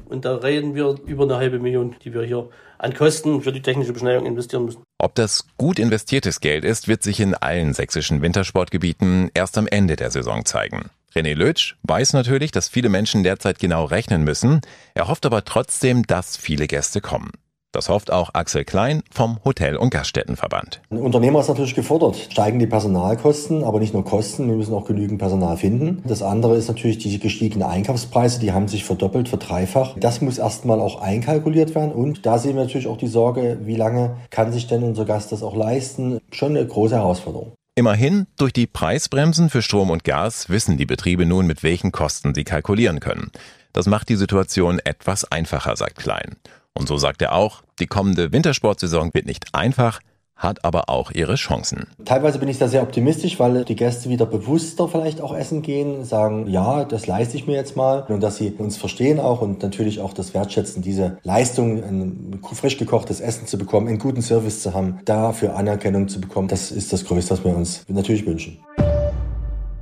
Und 0.07 0.25
da 0.25 0.35
reden 0.35 0.75
wir 0.75 0.95
über 1.05 1.23
eine 1.23 1.37
halbe 1.37 1.59
Million, 1.59 1.95
die 2.03 2.13
wir 2.13 2.23
hier 2.23 2.49
an 2.79 2.93
Kosten 2.93 3.41
für 3.41 3.51
die 3.51 3.61
technische 3.61 3.93
Beschneiung 3.93 4.25
investieren 4.25 4.65
müssen. 4.65 4.81
Ob 4.97 5.15
das 5.15 5.45
gut 5.57 5.79
investiertes 5.79 6.39
Geld 6.39 6.63
ist, 6.65 6.87
wird 6.87 7.03
sich 7.03 7.19
in 7.19 7.35
allen 7.35 7.73
sächsischen 7.73 8.21
Wintersportgebieten 8.21 9.29
erst 9.33 9.57
am 9.57 9.67
Ende 9.67 9.95
der 9.95 10.11
Saison 10.11 10.45
zeigen. 10.45 10.89
René 11.15 11.33
Lötsch 11.33 11.75
weiß 11.83 12.13
natürlich, 12.13 12.51
dass 12.51 12.69
viele 12.69 12.89
Menschen 12.89 13.23
derzeit 13.23 13.59
genau 13.59 13.85
rechnen 13.85 14.23
müssen. 14.23 14.61
Er 14.93 15.07
hofft 15.07 15.25
aber 15.25 15.43
trotzdem, 15.43 16.03
dass 16.05 16.37
viele 16.37 16.67
Gäste 16.67 17.01
kommen. 17.01 17.31
Das 17.71 17.87
hofft 17.87 18.11
auch 18.11 18.31
Axel 18.33 18.65
Klein 18.65 19.03
vom 19.11 19.37
Hotel- 19.45 19.77
und 19.77 19.91
Gaststättenverband. 19.91 20.81
Ein 20.89 20.97
Unternehmer 20.97 21.39
ist 21.41 21.49
natürlich 21.49 21.75
gefordert. 21.75 22.15
Steigen 22.31 22.57
die 22.57 22.65
Personalkosten, 22.65 23.63
aber 23.63 23.79
nicht 23.79 23.93
nur 23.93 24.03
Kosten, 24.03 24.47
wir 24.47 24.55
müssen 24.55 24.73
auch 24.73 24.85
genügend 24.85 25.19
Personal 25.19 25.55
finden. 25.55 26.01
Das 26.07 26.23
andere 26.23 26.55
ist 26.55 26.67
natürlich 26.67 26.97
die 26.97 27.19
gestiegenen 27.19 27.69
Einkaufspreise, 27.69 28.39
die 28.39 28.53
haben 28.53 28.67
sich 28.67 28.85
verdoppelt, 28.85 29.29
verdreifacht. 29.29 30.03
Das 30.03 30.19
muss 30.19 30.39
erstmal 30.39 30.79
auch 30.79 30.99
einkalkuliert 30.99 31.75
werden 31.75 31.91
und 31.91 32.25
da 32.25 32.39
sehen 32.39 32.55
wir 32.55 32.63
natürlich 32.63 32.87
auch 32.87 32.97
die 32.97 33.07
Sorge, 33.07 33.59
wie 33.61 33.75
lange 33.75 34.17
kann 34.31 34.51
sich 34.51 34.65
denn 34.65 34.81
unser 34.81 35.05
Gast 35.05 35.31
das 35.31 35.43
auch 35.43 35.55
leisten? 35.55 36.19
Schon 36.31 36.57
eine 36.57 36.65
große 36.65 36.95
Herausforderung. 36.95 37.51
Immerhin, 37.75 38.25
durch 38.39 38.51
die 38.51 38.65
Preisbremsen 38.65 39.51
für 39.51 39.61
Strom 39.61 39.91
und 39.91 40.03
Gas 40.03 40.49
wissen 40.49 40.77
die 40.77 40.87
Betriebe 40.87 41.27
nun, 41.27 41.45
mit 41.45 41.61
welchen 41.61 41.91
Kosten 41.91 42.33
sie 42.33 42.45
kalkulieren 42.45 42.99
können. 42.99 43.31
Das 43.73 43.85
macht 43.85 44.09
die 44.09 44.15
Situation 44.15 44.79
etwas 44.83 45.23
einfacher, 45.23 45.75
sagt 45.75 45.97
Klein. 45.97 46.35
Und 46.73 46.87
so 46.87 46.97
sagt 46.97 47.21
er 47.21 47.33
auch, 47.33 47.61
die 47.79 47.87
kommende 47.87 48.31
Wintersportsaison 48.31 49.13
wird 49.13 49.25
nicht 49.25 49.53
einfach, 49.53 49.99
hat 50.39 50.63
aber 50.63 50.89
auch 50.89 51.11
ihre 51.11 51.35
Chancen. 51.35 51.87
Teilweise 52.05 52.39
bin 52.39 52.47
ich 52.47 52.57
da 52.57 52.69
sehr 52.69 52.81
optimistisch, 52.81 53.39
weil 53.39 53.65
die 53.65 53.75
Gäste 53.75 54.09
wieder 54.09 54.25
bewusster 54.25 54.87
vielleicht 54.87 55.19
auch 55.21 55.35
essen 55.35 55.61
gehen, 55.61 56.05
sagen, 56.05 56.47
ja, 56.47 56.85
das 56.85 57.07
leiste 57.07 57.35
ich 57.35 57.45
mir 57.45 57.55
jetzt 57.55 57.75
mal 57.75 58.05
und 58.07 58.23
dass 58.23 58.37
sie 58.37 58.51
uns 58.57 58.77
verstehen 58.77 59.19
auch 59.19 59.41
und 59.41 59.61
natürlich 59.61 59.99
auch 59.99 60.13
das 60.13 60.33
wertschätzen, 60.33 60.81
diese 60.81 61.17
Leistung, 61.23 61.83
ein 61.83 62.39
frisch 62.53 62.77
gekochtes 62.77 63.19
Essen 63.19 63.47
zu 63.47 63.57
bekommen, 63.57 63.89
einen 63.89 63.99
guten 63.99 64.21
Service 64.21 64.61
zu 64.61 64.73
haben, 64.73 64.99
dafür 65.03 65.55
Anerkennung 65.55 66.07
zu 66.07 66.21
bekommen, 66.21 66.47
das 66.47 66.71
ist 66.71 66.93
das 66.93 67.03
Größte, 67.03 67.31
was 67.31 67.43
wir 67.43 67.55
uns 67.55 67.83
natürlich 67.89 68.25
wünschen. 68.25 68.59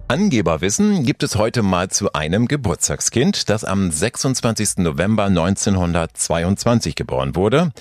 Angeberwissen 0.07 1.03
gibt 1.03 1.23
es 1.23 1.35
heute 1.35 1.63
mal 1.63 1.89
zu 1.89 2.13
einem 2.13 2.47
Geburtstagskind, 2.47 3.49
das 3.49 3.65
am 3.65 3.91
26. 3.91 4.77
November 4.77 5.25
1922 5.25 6.95
geboren 6.95 7.35
wurde 7.35 7.71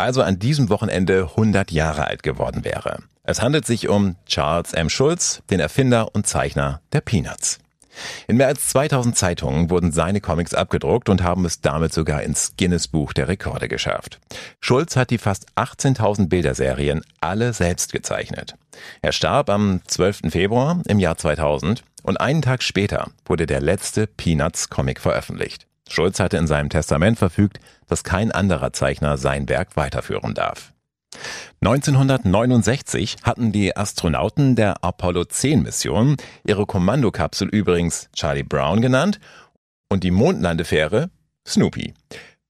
also 0.00 0.22
an 0.22 0.38
diesem 0.38 0.70
Wochenende 0.70 1.28
100 1.30 1.70
Jahre 1.70 2.06
alt 2.06 2.22
geworden 2.22 2.64
wäre. 2.64 2.98
Es 3.22 3.42
handelt 3.42 3.66
sich 3.66 3.88
um 3.88 4.16
Charles 4.26 4.72
M. 4.72 4.88
Schulz, 4.88 5.42
den 5.50 5.60
Erfinder 5.60 6.14
und 6.14 6.26
Zeichner 6.26 6.80
der 6.92 7.02
Peanuts. 7.02 7.58
In 8.26 8.36
mehr 8.36 8.46
als 8.46 8.68
2000 8.68 9.16
Zeitungen 9.16 9.70
wurden 9.70 9.92
seine 9.92 10.20
Comics 10.20 10.54
abgedruckt 10.54 11.08
und 11.08 11.22
haben 11.22 11.44
es 11.44 11.60
damit 11.60 11.92
sogar 11.92 12.22
ins 12.22 12.54
Guinness 12.56 12.88
Buch 12.88 13.12
der 13.12 13.28
Rekorde 13.28 13.68
geschafft. 13.68 14.20
Schulz 14.60 14.96
hat 14.96 15.10
die 15.10 15.18
fast 15.18 15.46
18.000 15.56 16.28
Bilderserien 16.28 17.02
alle 17.20 17.52
selbst 17.52 17.92
gezeichnet. 17.92 18.56
Er 19.02 19.12
starb 19.12 19.50
am 19.50 19.80
12. 19.86 20.30
Februar 20.30 20.80
im 20.86 20.98
Jahr 20.98 21.16
2000 21.16 21.82
und 22.02 22.20
einen 22.20 22.42
Tag 22.42 22.62
später 22.62 23.08
wurde 23.24 23.46
der 23.46 23.60
letzte 23.60 24.06
Peanuts 24.06 24.70
Comic 24.70 25.00
veröffentlicht. 25.00 25.66
Schulz 25.88 26.20
hatte 26.20 26.36
in 26.36 26.46
seinem 26.46 26.70
Testament 26.70 27.18
verfügt, 27.18 27.58
dass 27.88 28.04
kein 28.04 28.30
anderer 28.30 28.72
Zeichner 28.72 29.18
sein 29.18 29.48
Werk 29.48 29.76
weiterführen 29.76 30.34
darf. 30.34 30.72
1969 31.62 33.16
hatten 33.22 33.52
die 33.52 33.76
Astronauten 33.76 34.56
der 34.56 34.82
Apollo 34.82 35.26
10 35.26 35.62
Mission 35.62 36.16
ihre 36.46 36.64
Kommandokapsel 36.64 37.48
übrigens 37.48 38.08
Charlie 38.14 38.42
Brown 38.42 38.80
genannt 38.80 39.20
und 39.90 40.04
die 40.04 40.10
Mondlandefähre 40.10 41.10
Snoopy. 41.46 41.92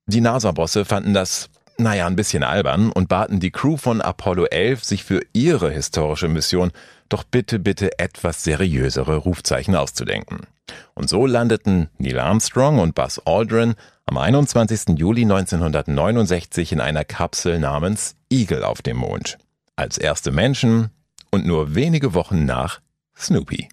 Die 0.06 0.20
NASA-Bosse 0.20 0.84
fanden 0.84 1.14
das, 1.14 1.48
naja, 1.78 2.06
ein 2.06 2.16
bisschen 2.16 2.42
albern 2.42 2.92
und 2.92 3.08
baten 3.08 3.40
die 3.40 3.50
Crew 3.50 3.76
von 3.76 4.00
Apollo 4.00 4.46
11, 4.46 4.84
sich 4.84 5.04
für 5.04 5.22
ihre 5.32 5.70
historische 5.70 6.28
Mission 6.28 6.70
doch 7.08 7.24
bitte, 7.24 7.58
bitte 7.58 7.98
etwas 7.98 8.44
seriösere 8.44 9.16
Rufzeichen 9.16 9.74
auszudenken. 9.74 10.46
Und 10.94 11.08
so 11.08 11.26
landeten 11.26 11.88
Neil 11.98 12.20
Armstrong 12.20 12.78
und 12.78 12.94
Buzz 12.94 13.20
Aldrin 13.24 13.74
am 14.06 14.18
21. 14.18 14.96
Juli 14.98 15.22
1969 15.22 16.72
in 16.72 16.80
einer 16.80 17.04
Kapsel 17.04 17.58
namens 17.58 18.14
Eagle 18.30 18.64
auf 18.64 18.80
dem 18.82 18.98
Mond. 18.98 19.38
Als 19.76 19.98
erste 19.98 20.30
Menschen 20.30 20.90
und 21.30 21.46
nur 21.46 21.74
wenige 21.74 22.14
Wochen 22.14 22.44
nach 22.44 22.80
Snoopy. 23.16 23.68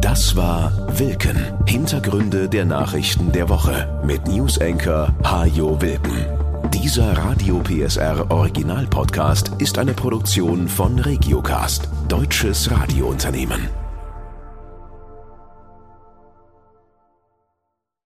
Das 0.00 0.36
war 0.36 0.98
Wilken. 0.98 1.36
Hintergründe 1.66 2.48
der 2.48 2.64
Nachrichten 2.64 3.32
der 3.32 3.48
Woche 3.48 4.02
mit 4.04 4.26
Newsenker 4.26 5.14
Hajo 5.22 5.80
Wilken. 5.80 6.26
Dieser 6.70 7.16
Radio 7.16 7.60
PSR 7.60 8.30
Original 8.30 8.86
Podcast 8.86 9.52
ist 9.58 9.78
eine 9.78 9.94
Produktion 9.94 10.68
von 10.68 10.98
Regiocast, 10.98 11.88
deutsches 12.08 12.70
Radiounternehmen. 12.70 13.83